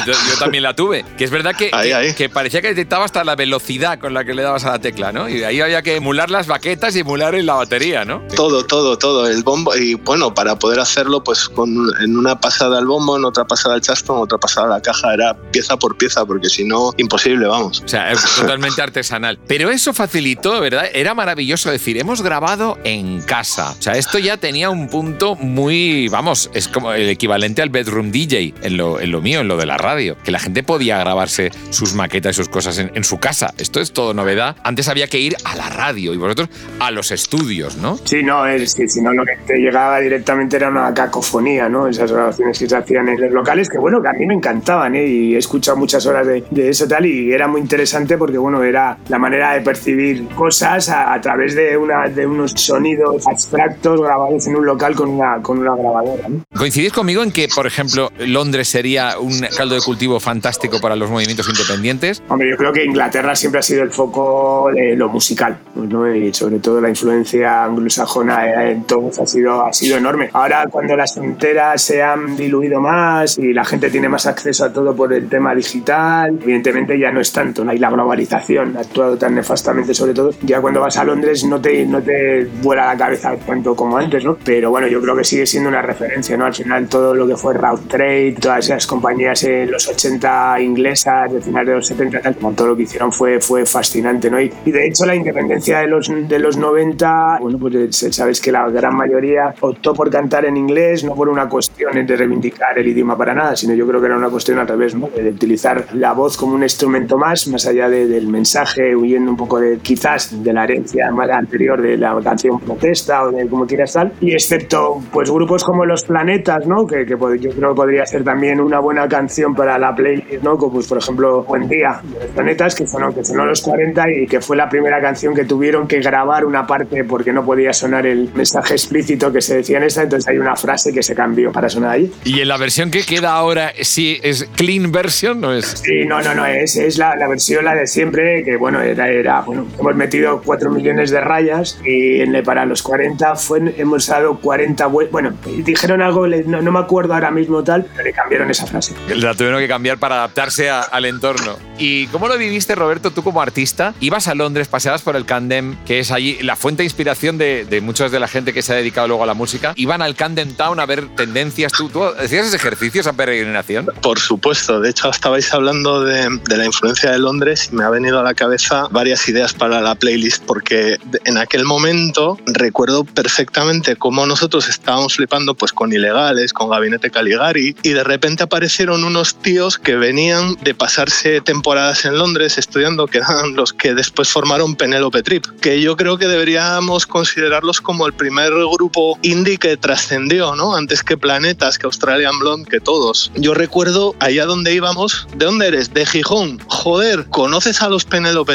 yo, 0.05 0.13
también 0.41 0.65
la 0.65 0.75
tuve. 0.75 1.05
Que 1.17 1.23
es 1.23 1.31
verdad 1.31 1.55
que, 1.55 1.71
que, 2.17 2.29
parecía 2.29 2.61
que 2.61 2.69
detectaba 2.69 3.05
hasta 3.05 3.23
la 3.23 3.37
velocidad 3.37 4.01
con 4.01 4.15
la 4.15 4.25
que 4.25 4.35
le 4.35 4.43
dabas 4.43 4.65
a 4.65 4.73
la 4.73 4.79
tecla, 4.81 5.13
¿no? 5.13 5.29
Y 5.29 5.45
ahí 5.45 5.61
había 5.61 5.83
que 5.83 5.95
emular 5.95 6.29
las 6.29 6.49
baquetas 6.49 6.97
y 6.97 7.01
emular 7.01 7.37
en 7.37 7.47
la 7.47 7.55
batería, 7.55 8.05
¿no? 8.05 8.21
Todo, 8.35 8.67
todo, 8.67 8.99
todo. 8.99 9.29
El 9.29 9.45
bombo. 9.45 9.77
Y 9.77 9.95
bueno, 9.95 10.35
para 10.35 10.59
poder 10.59 10.81
hacerlo, 10.81 11.23
pues 11.23 11.49
con, 11.49 11.71
en 12.01 12.17
una 12.17 12.41
pasada 12.41 12.79
al 12.79 12.87
bombo, 12.87 13.17
en 13.17 13.25
otra 13.25 13.45
pasada 13.45 13.77
al 13.77 13.81
chaston, 13.81 14.17
en 14.17 14.23
otra 14.25 14.39
pasada 14.39 14.67
a 14.67 14.71
la 14.71 14.83
caja, 14.83 15.15
era 15.15 15.35
pieza 15.53 15.77
por 15.77 15.97
pieza, 15.97 16.27
porque 16.27 16.49
si 16.49 16.65
no, 16.65 16.93
imposible, 16.97 17.47
vamos. 17.47 17.81
O 17.85 17.89
sea, 17.89 18.11
es 18.11 18.21
totalmente 18.35 18.83
artesanal. 18.83 19.04
Pero 19.47 19.71
eso 19.71 19.93
facilitó, 19.93 20.61
¿verdad? 20.61 20.87
Era 20.93 21.15
maravilloso 21.15 21.71
decir, 21.71 21.99
hemos 21.99 22.23
grabado 22.23 22.79
en 22.85 23.21
casa. 23.23 23.75
O 23.79 23.83
sea, 23.83 23.95
esto 23.95 24.19
ya 24.19 24.37
tenía 24.37 24.71
un 24.71 24.89
punto 24.89 25.37
muy, 25.37 26.09
vamos, 26.09 26.51
es 26.55 26.69
como 26.69 26.93
el 26.93 27.09
equivalente 27.09 27.63
al 27.63 27.71
bedroom 27.71 28.11
DJ 28.11 28.55
en 28.63 28.77
lo, 28.77 29.01
en 29.01 29.11
lo 29.11 29.21
mío, 29.21 29.41
en 29.41 29.49
lo 29.49 29.57
de 29.57 29.67
la 29.67 29.77
radio. 29.77 30.17
Que 30.25 30.31
la 30.31 30.39
gente 30.39 30.63
podía 30.63 30.99
grabarse 30.99 31.51
sus 31.71 31.95
maquetas 31.95 32.35
y 32.35 32.37
sus 32.37 32.49
cosas 32.49 32.79
en, 32.79 33.05
su 33.05 33.19
casa. 33.19 33.53
Esto 33.59 33.81
es 33.81 33.93
todo 33.93 34.15
novedad. 34.15 34.57
Antes 34.65 34.89
había 34.89 35.07
que 35.09 35.21
ir 35.21 35.37
a 35.45 35.57
la 35.57 35.69
radio 35.69 36.15
y 36.15 36.17
vosotros 36.17 36.49
a 36.81 36.91
los 36.91 37.11
estudios, 37.11 37.77
¿no? 37.77 37.99
Sí, 38.05 38.23
no, 38.23 38.47
es 38.47 38.75
que 38.75 38.89
si 38.89 39.03
no 39.03 39.13
lo 39.13 39.25
que 39.25 39.37
te 39.47 39.59
llegaba 39.59 40.01
directamente 40.01 40.57
era 40.57 40.71
una 40.71 40.95
cacofonía, 40.95 41.69
¿no? 41.69 41.87
Esas 41.87 42.11
grabaciones 42.11 42.59
que 42.59 42.69
se 42.69 42.77
hacían 42.77 43.09
en 43.09 43.21
los 43.21 43.33
locales, 43.33 43.69
que 43.69 43.79
bueno, 43.79 44.01
que 44.01 44.09
a 44.09 44.13
mí 44.13 44.27
me 44.27 44.35
encantaban, 44.35 44.95
¿eh? 44.95 45.07
Y 45.07 45.35
he 45.35 45.39
escuchado 45.39 45.77
muchas 45.77 46.07
horas 46.07 46.27
de, 46.27 46.45
de 46.51 46.71
eso 46.71 46.89
tal 46.89 47.05
y 47.07 47.33
era 47.33 47.47
muy 47.47 47.61
interesante 47.61 48.17
porque, 48.17 48.39
bueno, 48.39 48.63
era 48.63 48.94
la 49.09 49.19
manera 49.19 49.55
de 49.55 49.61
percibir 49.61 50.27
cosas 50.29 50.89
a, 50.89 51.21
través 51.21 51.55
de, 51.55 51.77
una, 51.77 52.09
de 52.09 52.27
unos 52.27 52.53
sonidos 52.53 53.27
abstractos 53.27 54.01
grabados 54.01 54.47
en 54.47 54.57
un 54.57 54.67
local 54.67 54.95
con 54.95 55.09
una, 55.11 55.41
con 55.43 55.59
una 55.59 55.77
grabadora. 55.77 56.29
¿Coincidís 56.57 56.93
conmigo 56.93 57.23
en 57.23 57.33
que, 57.33 57.49
por 57.55 57.67
ejemplo, 57.67 58.11
Londres 58.19 58.69
sería 58.69 59.19
un 59.19 59.33
caldo 59.57 59.75
de 59.75 59.81
cultivo 59.81 60.21
fantástico 60.21 60.81
para 60.81 60.97
los 60.97 61.11
movimientos 61.11 61.49
independientes? 61.49 62.23
Hombre, 62.29 62.51
yo 62.51 62.57
creo 62.57 62.73
que 62.73 62.85
Inglaterra 62.85 63.35
siempre 63.37 63.61
ha 63.61 63.63
sido 63.63 63.83
el 63.83 63.91
foco 63.91 64.71
de 64.73 64.97
lo 64.97 65.09
musical, 65.09 65.59
¿no? 65.75 66.15
y 66.15 66.33
sobre 66.33 66.59
todo 66.59 66.81
la 66.81 66.89
influencia 66.89 67.65
anglosajona 67.65 68.71
en 68.71 68.85
todos 68.85 69.19
ha 69.19 69.27
sido, 69.27 69.65
ha 69.65 69.73
sido 69.73 69.97
enorme. 69.97 70.31
Ahora, 70.33 70.67
cuando 70.71 70.97
las 70.97 71.15
fronteras 71.15 71.83
se 71.83 72.03
han 72.03 72.37
diluido 72.37 72.81
más 72.81 73.39
y 73.39 73.53
la 73.53 73.65
gente 73.65 73.91
tiene 73.91 74.09
más 74.09 74.27
acceso 74.27 74.65
a 74.65 74.73
todo 74.73 74.95
por 74.95 75.13
el 75.13 75.29
tema 75.29 75.55
digital, 75.55 76.39
evidentemente 76.43 76.99
ya 76.99 77.11
no 77.11 77.21
es 77.21 77.33
tanto, 77.33 77.65
no 77.65 77.71
hay 77.71 77.79
la 77.79 77.91
globalización 77.91 78.74
actuado 78.77 79.17
tan 79.17 79.35
nefastamente 79.35 79.95
sobre 79.95 80.15
todo, 80.15 80.31
ya 80.43 80.61
cuando 80.61 80.81
vas 80.81 80.97
a 80.97 81.05
Londres 81.05 81.45
no 81.45 81.61
te, 81.61 81.85
no 81.87 82.03
te 82.03 82.47
vuela 82.63 82.87
la 82.87 82.97
cabeza 82.97 83.37
tanto 83.37 83.75
como 83.75 83.97
antes, 83.97 84.25
¿no? 84.25 84.37
Pero 84.45 84.71
bueno, 84.71 84.87
yo 84.87 85.01
creo 85.01 85.17
que 85.17 85.25
sigue 85.25 85.47
siendo 85.47 85.69
una 85.69 85.83
referencia, 85.83 86.37
¿no? 86.37 86.47
Al 86.47 86.55
final 86.55 86.89
todo 86.89 87.15
lo 87.15 87.27
que 87.27 87.37
fue 87.37 87.55
Route 87.55 87.89
Trade, 87.89 88.37
todas 88.41 88.65
esas 88.67 88.87
compañías 88.87 89.43
en 89.45 89.71
los 89.71 89.89
80 89.89 90.61
inglesas, 90.61 91.33
de 91.33 91.41
final 91.41 91.67
de 91.67 91.75
los 91.75 91.87
70, 91.87 92.21
tal, 92.21 92.37
como 92.37 92.53
todo 92.53 92.69
lo 92.69 92.77
que 92.77 92.83
hicieron 92.83 93.13
fue, 93.13 93.41
fue 93.41 93.67
fascinante, 93.67 94.31
¿no? 94.31 94.41
Y, 94.41 94.53
y 94.65 94.71
de 94.71 94.87
hecho 94.87 95.07
la 95.07 95.15
independencia 95.15 95.81
de 95.81 95.87
los, 95.87 96.09
de 96.09 96.39
los 96.39 96.57
90, 96.57 97.39
bueno, 97.41 97.59
pues 97.59 97.97
sabes 98.11 98.41
que 98.41 98.53
la 98.53 98.69
gran 98.69 98.97
mayoría 98.97 99.55
optó 99.61 99.95
por 99.95 100.11
cantar 100.11 100.45
en 100.45 100.57
inglés, 100.57 101.05
no 101.05 101.15
por 101.15 101.29
una 101.29 101.49
cuestión 101.49 102.07
de 102.07 102.17
reivindicar 102.17 102.79
el 102.79 102.89
idioma 102.89 103.17
para 103.17 103.35
nada, 103.35 103.57
sino 103.57 103.75
yo 103.75 103.87
creo 103.87 104.01
que 104.01 104.07
era 104.07 104.17
una 104.17 104.31
cuestión 104.31 104.59
al 104.59 104.69
revés, 104.69 104.95
¿no? 104.95 105.09
De 105.09 105.31
utilizar 105.31 105.87
la 105.95 106.13
voz 106.13 106.37
como 106.37 106.55
un 106.55 106.63
instrumento 106.63 107.19
más, 107.19 107.47
más 107.49 107.67
allá 107.67 107.89
del 107.89 108.27
mensaje, 108.29 108.64
huyendo 108.97 109.31
un 109.31 109.37
poco 109.37 109.61
de 109.61 109.79
quizás 109.79 110.43
de 110.43 110.53
la 110.53 110.65
herencia 110.65 111.11
anterior 111.33 111.81
de 111.81 111.97
la 111.97 112.19
canción 112.23 112.61
protesta 112.61 113.25
o 113.25 113.31
de 113.31 113.47
como 113.49 113.67
quieras 113.67 113.93
tal. 113.93 114.13
Y 114.21 114.33
excepto 114.33 115.03
pues 115.13 115.31
grupos 115.31 115.65
como 115.65 115.85
Los 115.85 116.05
Planetas, 116.05 116.67
¿no? 116.67 116.87
Que, 116.87 117.05
que 117.05 117.17
yo 117.41 117.51
creo 117.51 117.71
que 117.71 117.75
podría 117.75 118.07
ser 118.07 118.25
también 118.25 118.61
una 118.61 118.81
buena 118.81 119.09
canción 119.09 119.55
para 119.55 119.79
la 119.79 119.95
playlist, 119.95 120.43
¿no? 120.43 120.57
Como 120.57 120.75
pues 120.75 120.87
por 120.87 120.99
ejemplo 120.99 121.45
Buen 121.45 121.69
Día 121.69 122.01
de 122.03 122.21
Los 122.21 122.31
Planetas, 122.35 122.75
que 122.75 122.87
sonó, 122.87 123.15
que 123.15 123.25
sonó 123.25 123.47
los 123.47 123.61
40 123.63 124.05
y 124.11 124.27
que 124.27 124.41
fue 124.41 124.57
la 124.57 124.69
primera 124.69 125.01
canción 125.01 125.35
que 125.35 125.45
tuvieron 125.45 125.87
que 125.87 126.01
grabar 126.01 126.45
una 126.45 126.67
parte 126.67 127.05
porque 127.05 127.33
no 127.33 127.45
podía 127.45 127.73
sonar 127.73 128.07
el 128.07 128.31
mensaje 128.35 128.75
explícito 128.75 129.33
que 129.33 129.41
se 129.41 129.57
decía 129.57 129.79
en 129.79 129.85
esta, 129.85 130.03
entonces 130.03 130.29
hay 130.29 130.39
una 130.39 130.57
frase 130.57 130.93
que 130.93 131.03
se 131.03 131.15
cambió 131.15 131.53
para 131.53 131.69
sonar 131.69 131.93
ahí. 131.93 132.13
¿Y 132.25 132.41
en 132.41 132.49
la 132.49 132.57
versión 132.57 132.91
que 132.91 133.03
queda 133.03 133.35
ahora, 133.35 133.73
sí, 133.81 134.19
es 134.23 134.45
clean 134.57 134.93
version, 134.93 135.41
no 135.41 135.53
es? 135.53 135.83
Sí, 135.85 136.05
no, 136.07 136.21
no, 136.23 136.35
no, 136.35 136.47
es, 136.47 136.77
es 136.77 136.99
la, 136.99 137.15
la 137.17 137.29
versión, 137.29 137.65
la 137.65 137.75
de 137.75 137.87
siempre, 137.87 138.43
que 138.45 138.54
bueno, 138.57 138.81
era, 138.81 139.09
era, 139.09 139.41
bueno, 139.41 139.67
hemos 139.79 139.95
metido 139.95 140.41
4 140.45 140.71
millones 140.71 141.11
de 141.11 141.21
rayas 141.21 141.79
y 141.85 142.21
en, 142.21 142.43
para 142.43 142.65
los 142.67 142.83
40 142.83 143.37
fue, 143.37 143.75
hemos 143.77 144.07
dado 144.07 144.39
40, 144.39 144.87
bueno, 144.87 145.35
dijeron 145.65 146.03
algo, 146.03 146.27
no, 146.27 146.63
no, 146.63 146.73
me 146.73 146.79
acuerdo 146.79 147.15
ahora 147.15 147.31
mismo 147.31 147.63
tal, 147.63 147.85
pero 147.85 148.05
le 148.05 148.13
cambiaron 148.13 148.51
esa 148.51 148.67
frase. 148.67 148.95
La 149.15 149.35
tuvieron 149.35 149.61
que 149.61 149.69
cambiar 149.69 149.99
para 149.99 150.17
adaptarse 150.17 150.71
a, 150.71 150.81
al 150.81 151.05
entorno. 151.05 151.57
¿Y 151.79 152.07
cómo 152.09 152.29
lo 152.29 152.39
viviste, 152.39 152.75
Roberto, 152.75 153.11
tú 153.11 153.23
como 153.23 153.41
artista? 153.41 153.95
Ibas 154.01 154.29
a 154.29 154.35
Londres, 154.35 154.69
paseabas 154.69 155.03
por 155.03 155.17
el 155.17 155.25
Camden, 155.25 155.77
que 155.87 155.99
es 155.99 156.11
allí 156.11 156.39
la 156.43 156.57
fuente 156.57 156.83
de 156.83 156.85
inspiración 156.85 157.39
de, 157.39 157.65
de 157.65 157.81
muchos 157.81 158.13
de 158.13 158.21
la 158.21 158.29
gente 158.29 158.53
que 158.53 158.63
se 158.63 158.73
ha 158.73 158.77
dedicado 158.77 159.09
luego 159.09 159.25
a 159.25 159.27
la 159.27 159.35
música. 159.35 159.73
Iban 159.77 160.03
al 160.03 160.15
Camden 160.15 160.55
Town 160.55 160.79
a 160.81 160.87
ver 160.87 161.09
tendencias. 161.17 161.73
¿Tú, 161.73 161.89
tú 161.89 162.05
hacías 162.05 162.47
ese 162.47 162.57
ejercicio, 162.57 163.01
esa 163.01 163.13
peregrinación? 163.13 163.91
Por 164.03 164.19
supuesto. 164.19 164.81
De 164.81 164.91
hecho, 164.91 165.11
estabais 165.11 165.53
hablando 165.53 166.05
de, 166.05 166.29
de 166.49 166.57
la 166.57 166.65
influencia 166.65 167.11
de 167.11 167.19
Londres 167.19 167.71
y 167.73 167.77
me 167.77 167.85
ha 167.85 167.91
venido 167.91 168.21
a 168.21 168.23
la 168.23 168.35
cabeza 168.35 168.44
varias 168.91 169.29
ideas 169.29 169.53
para 169.53 169.81
la 169.81 169.95
playlist 169.95 170.45
porque 170.45 170.99
en 171.25 171.39
aquel 171.39 171.65
momento 171.65 172.39
recuerdo 172.47 173.05
perfectamente 173.05 173.97
cómo 173.97 174.27
nosotros 174.27 174.69
estábamos 174.69 175.15
flipando 175.17 175.55
pues 175.55 175.73
con 175.73 175.93
ilegales, 175.93 176.53
con 176.53 176.71
Gabinete 176.71 177.11
Caligari 177.11 177.77
y 177.83 177.91
de 177.91 178.05
repente 178.05 178.45
aparecieron 178.45 179.05
unos 179.05 179.37
tíos 179.37 179.79
que 179.79 179.97
venían 179.97 180.57
de 180.63 180.75
pasarse 180.75 181.41
temporadas 181.41 182.05
en 182.05 182.19
Londres 182.19 182.59
estudiando 182.59 183.07
que 183.07 183.19
eran 183.19 183.55
los 183.55 183.73
que 183.73 183.95
después 183.95 184.29
formaron 184.29 184.77
Penelope 184.77 185.23
Trip, 185.23 185.47
que 185.61 185.81
yo 185.81 185.97
creo 185.97 186.19
que 186.19 186.27
deberíamos 186.27 187.07
considerarlos 187.07 187.81
como 187.81 188.07
el 188.07 188.13
primer 188.13 188.53
grupo 188.53 189.19
indie 189.23 189.59
que 189.59 189.77
trascendió, 189.77 190.57
¿no? 190.57 190.75
Antes 190.75 191.03
que 191.03 191.17
Planetas, 191.17 191.79
que 191.79 191.87
Australian 191.87 192.39
Blonde, 192.39 192.69
que 192.71 192.81
todos. 192.81 193.31
Yo 193.35 193.55
recuerdo 193.55 194.15
allá 194.21 194.47
donde 194.47 194.75
íbamos, 194.75 195.27
¿de 195.37 195.47
dónde 195.47 195.69
eres? 195.69 195.93
De 195.93 196.07
Gijón. 196.07 196.61
Joder, 196.67 197.27
¿conoces 197.27 197.83
a 197.83 197.89
los 197.89 198.05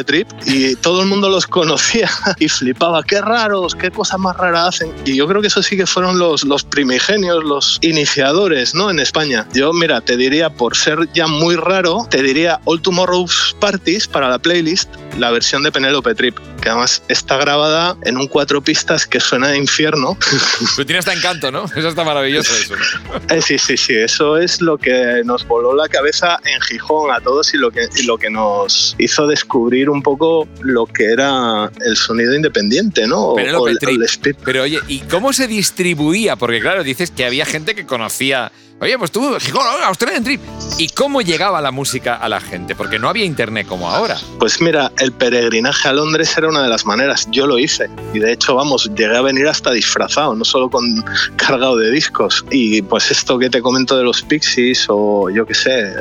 Trip? 0.06 0.28
Y 0.46 0.76
todo 0.76 1.02
el 1.02 1.08
mundo 1.08 1.30
los 1.30 1.48
conocía 1.48 2.10
y 2.40 2.50
flipaba, 2.50 3.04
qué 3.04 3.22
raros, 3.22 3.76
qué 3.76 3.92
cosas 3.92 4.20
más 4.20 4.36
raras 4.36 4.76
hacen. 4.76 4.94
Y 5.06 5.16
yo 5.16 5.28
creo 5.28 5.42
que 5.42 5.48
eso 5.48 5.64
sí 5.64 5.78
que 5.78 5.86
fueron 5.86 6.20
los, 6.20 6.44
los 6.44 6.64
primigenios, 6.64 7.44
los 7.44 7.80
iniciadores, 7.82 8.76
¿no? 8.76 8.90
En 8.90 9.00
España. 9.00 9.48
Yo, 9.54 9.72
mira, 9.74 10.02
te 10.02 10.18
diría, 10.18 10.50
por 10.50 10.76
ser 10.76 11.10
ya 11.14 11.28
muy 11.28 11.56
raro, 11.56 12.08
te 12.10 12.22
diría 12.22 12.60
All 12.66 12.82
Tomorrow's 12.82 13.56
Parties 13.60 14.08
para 14.08 14.30
la 14.30 14.40
playlist, 14.40 14.90
la 15.18 15.32
versión 15.32 15.64
de 15.64 15.72
Penelope 15.72 16.16
Trip, 16.16 16.38
que 16.60 16.70
además 16.70 17.04
está 17.08 17.38
grabada 17.38 17.98
en 18.04 18.18
un 18.18 18.28
cuatro 18.28 18.62
pistas 18.62 19.08
que 19.08 19.20
suena 19.20 19.50
de 19.50 19.58
infierno. 19.58 20.18
Pero 20.76 20.86
tiene 20.86 21.00
hasta 21.00 21.14
encanto, 21.14 21.52
¿no? 21.52 21.66
Eso 21.66 21.90
está 21.90 22.04
maravilloso 22.04 22.54
eso. 22.54 22.76
Eh, 23.30 23.42
sí, 23.42 23.58
sí, 23.60 23.78
sí, 23.78 23.94
eso 23.96 24.38
es 24.38 24.62
lo 24.62 24.78
que 24.78 25.22
nos 25.24 25.46
voló 25.48 25.76
la 25.76 25.88
cabeza 25.88 26.40
en 26.46 26.60
Gijón 26.62 27.12
a 27.12 27.20
todos 27.22 27.54
y 27.54 27.58
lo 27.58 27.70
que, 27.70 27.88
y 27.96 28.04
lo 28.04 28.18
que 28.18 28.30
nos 28.30 28.96
hizo 28.98 29.28
descubrir 29.28 29.90
un 29.90 30.02
poco 30.02 30.48
lo 30.62 30.86
que 30.86 31.12
era 31.12 31.72
el 31.86 31.96
sonido 31.96 32.34
independiente, 32.34 33.08
¿no? 33.08 33.36
Penelope 33.36 33.76
Trip. 33.76 34.38
Pero 34.44 34.64
oye, 34.64 34.80
¿y 34.88 35.00
cómo 35.02 35.34
se 35.34 35.48
distribuía? 35.48 36.36
Porque 36.36 36.60
claro, 36.60 36.84
dices 36.84 37.12
que 37.12 37.26
había 37.26 37.46
gente 37.46 37.76
que 37.76 37.86
conocía 37.86 38.52
Oye, 38.82 38.98
pues 38.98 39.12
tú, 39.12 39.36
Australian 39.86 40.24
Trip. 40.24 40.42
¿Y 40.78 40.88
cómo 40.88 41.22
llegaba 41.22 41.60
la 41.60 41.72
música 41.72 42.16
a 42.16 42.30
la 42.30 42.40
gente? 42.40 42.76
Porque 42.76 42.98
no 42.98 43.10
había 43.10 43.26
internet 43.26 43.68
como 43.68 43.90
ahora. 43.90 44.18
Pues 44.40 44.62
mira, 44.62 44.94
el 45.00 45.12
peregrinaje 45.12 45.90
a 45.90 45.94
Londres 45.94 46.34
era 46.38 46.48
una 46.48 46.64
de 46.64 46.70
las 46.70 46.86
maneras. 46.86 47.28
Yo 47.32 47.46
lo 47.46 47.60
hice. 47.60 47.90
Y 48.14 48.20
de 48.20 48.32
hecho, 48.32 48.56
vamos, 48.56 48.90
llegué 48.96 49.18
a 49.18 49.22
venir 49.22 49.50
hasta 49.50 49.72
disfrazado, 49.72 50.34
no 50.36 50.46
solo 50.46 50.70
con 50.70 51.04
cargado 51.36 51.76
de 51.76 51.92
discos. 51.92 52.46
Y 52.52 52.82
pues 52.82 53.12
esto 53.12 53.38
que 53.38 53.50
te 53.50 53.62
comento 53.62 53.98
de 53.98 54.04
los 54.06 54.22
Pixies 54.22 54.86
o 54.88 55.30
yo 55.30 55.46
qué 55.46 55.54
sé, 55.54 55.94